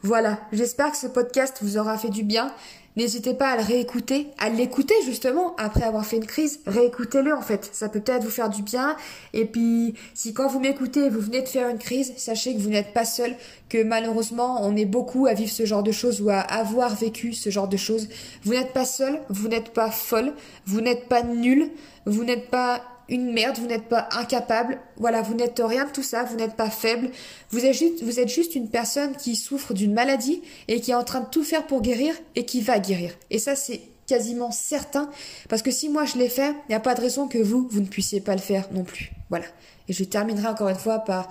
Voilà, 0.02 0.39
j'espère 0.54 0.91
que 0.91 0.98
ce 0.98 1.08
podcast 1.08 1.58
vous 1.62 1.78
aura 1.78 1.98
fait 1.98 2.10
du 2.10 2.24
bien. 2.24 2.54
N'hésitez 2.95 3.34
pas 3.34 3.52
à 3.52 3.58
le 3.58 3.63
réécouter, 3.63 4.28
à 4.39 4.49
l'écouter 4.49 4.95
justement 5.06 5.56
après 5.58 5.84
avoir 5.84 6.06
fait 6.06 6.17
une 6.17 6.25
crise. 6.25 6.60
Réécoutez-le 6.65 7.34
en 7.34 7.41
fait, 7.41 7.69
ça 7.71 7.88
peut 7.88 7.99
peut-être 7.99 8.23
vous 8.23 8.30
faire 8.30 8.49
du 8.49 8.62
bien. 8.62 8.95
Et 9.34 9.45
puis, 9.45 9.93
si 10.13 10.34
quand 10.34 10.47
vous 10.47 10.60
m'écoutez, 10.60 11.10
vous 11.10 11.19
venez 11.19 11.41
de 11.41 11.47
faire 11.47 11.69
une 11.69 11.78
crise, 11.78 12.13
sachez 12.17 12.54
que 12.56 12.60
vous 12.60 12.69
n'êtes 12.69 12.93
pas 12.93 13.06
seul, 13.06 13.36
que 13.69 13.84
malheureusement, 13.84 14.60
on 14.62 14.75
est 14.75 14.86
beaucoup 14.86 15.28
à 15.28 15.34
vivre 15.34 15.52
ce 15.52 15.65
genre 15.65 15.84
de 15.84 15.91
choses 15.91 16.21
ou 16.21 16.30
à 16.30 16.39
avoir 16.39 16.95
vécu 16.95 17.34
ce 17.34 17.49
genre 17.49 17.67
de 17.67 17.78
choses. 17.78 18.10
Vous 18.43 18.54
n'êtes 18.54 18.73
pas 18.73 18.86
seul, 18.86 19.19
vous 19.30 19.47
n'êtes 19.47 19.69
pas 19.69 19.91
folle, 19.91 20.34
vous 20.65 20.82
n'êtes 20.82 21.08
pas 21.08 21.23
nul, 21.23 21.69
vous 22.06 22.23
n'êtes 22.23 22.49
pas 22.49 22.82
une 23.10 23.32
merde, 23.34 23.58
vous 23.58 23.67
n'êtes 23.67 23.89
pas 23.89 24.08
incapable, 24.12 24.80
voilà, 24.98 25.22
vous 25.22 25.34
n'êtes 25.34 25.62
rien 25.63 25.86
de 25.86 25.91
tout 25.91 26.04
ça, 26.04 26.24
vous 26.24 26.36
n'êtes 26.36 26.56
pas 26.56 26.69
faible, 26.69 27.10
vous 27.52 27.65
êtes 27.65 28.28
juste, 28.28 28.56
une 28.56 28.69
personne 28.69 29.15
qui 29.15 29.36
souffre 29.36 29.74
d'une 29.74 29.93
maladie 29.93 30.41
et 30.67 30.80
qui 30.80 30.91
est 30.91 30.95
en 30.95 31.04
train 31.04 31.22
de 31.22 31.30
tout 31.30 31.43
faire 31.43 31.67
pour 31.67 31.82
guérir 31.82 32.15
et 32.36 32.45
qui 32.45 32.62
va 32.62 32.80
guérir. 32.80 33.12
Et 33.30 33.39
ça, 33.39 33.56
c'est 33.56 33.82
quasiment 34.08 34.52
certain, 34.52 35.10
parce 35.50 35.62
que 35.62 35.72
si 35.72 35.89
moi 35.89 36.06
je 36.06 36.17
l'ai 36.17 36.30
fait, 36.30 36.52
il 36.52 36.69
n'y 36.69 36.76
a 36.76 36.80
pas 36.80 36.95
de 36.95 37.02
raison 37.02 37.28
que 37.28 37.38
vous, 37.38 37.67
vous 37.69 37.82
ne 37.82 37.88
puissiez 37.88 38.22
pas 38.22 38.34
le 38.34 38.41
faire 38.41 38.67
non 38.72 38.84
plus. 38.84 39.12
Voilà. 39.30 39.45
Et 39.88 39.93
je 39.93 40.04
terminerai 40.04 40.48
encore 40.48 40.69
une 40.69 40.76
fois 40.76 41.00
par 41.00 41.30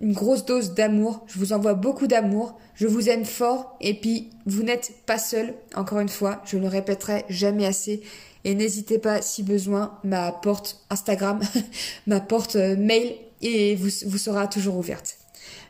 une 0.00 0.12
grosse 0.12 0.44
dose 0.44 0.74
d'amour. 0.74 1.24
Je 1.26 1.38
vous 1.38 1.52
envoie 1.52 1.74
beaucoup 1.74 2.06
d'amour. 2.06 2.58
Je 2.74 2.86
vous 2.86 3.08
aime 3.08 3.24
fort. 3.24 3.76
Et 3.80 3.94
puis, 3.94 4.30
vous 4.46 4.62
n'êtes 4.62 4.92
pas 5.06 5.18
seul. 5.18 5.54
Encore 5.74 6.00
une 6.00 6.08
fois, 6.08 6.42
je 6.44 6.56
ne 6.56 6.62
le 6.62 6.68
répéterai 6.68 7.24
jamais 7.28 7.66
assez. 7.66 8.02
Et 8.44 8.54
n'hésitez 8.54 8.98
pas, 8.98 9.22
si 9.22 9.42
besoin, 9.42 9.98
ma 10.04 10.32
porte 10.32 10.84
Instagram, 10.90 11.40
ma 12.06 12.20
porte 12.20 12.56
euh, 12.56 12.76
mail, 12.76 13.14
et 13.40 13.74
vous, 13.76 13.90
vous 14.06 14.18
sera 14.18 14.46
toujours 14.46 14.76
ouverte. 14.76 15.16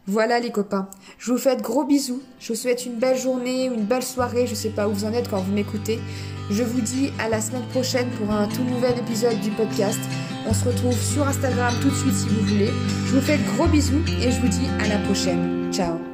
Voilà 0.06 0.40
les 0.40 0.50
copains, 0.50 0.88
je 1.18 1.30
vous 1.30 1.38
fais 1.38 1.54
de 1.54 1.62
gros 1.62 1.84
bisous, 1.84 2.20
je 2.40 2.48
vous 2.48 2.58
souhaite 2.58 2.86
une 2.86 2.96
belle 2.96 3.16
journée, 3.16 3.66
une 3.66 3.84
belle 3.84 4.02
soirée, 4.02 4.48
je 4.48 4.54
sais 4.54 4.70
pas 4.70 4.88
où 4.88 4.92
vous 4.92 5.04
en 5.04 5.12
êtes 5.12 5.28
quand 5.28 5.40
vous 5.40 5.52
m'écoutez. 5.52 6.00
Je 6.50 6.64
vous 6.64 6.80
dis 6.80 7.12
à 7.20 7.28
la 7.28 7.40
semaine 7.40 7.66
prochaine 7.68 8.10
pour 8.18 8.30
un 8.32 8.48
tout 8.48 8.64
nouvel 8.64 8.98
épisode 8.98 9.38
du 9.40 9.50
podcast. 9.50 10.00
On 10.48 10.52
se 10.52 10.64
retrouve 10.64 11.00
sur 11.00 11.26
Instagram 11.26 11.72
tout 11.80 11.88
de 11.88 11.94
suite 11.94 12.14
si 12.14 12.28
vous 12.28 12.46
voulez. 12.46 12.70
Je 13.06 13.14
vous 13.14 13.20
fais 13.20 13.38
de 13.38 13.56
gros 13.56 13.68
bisous 13.68 14.02
et 14.20 14.32
je 14.32 14.40
vous 14.40 14.48
dis 14.48 14.66
à 14.80 14.88
la 14.88 14.98
prochaine. 15.06 15.72
Ciao 15.72 16.11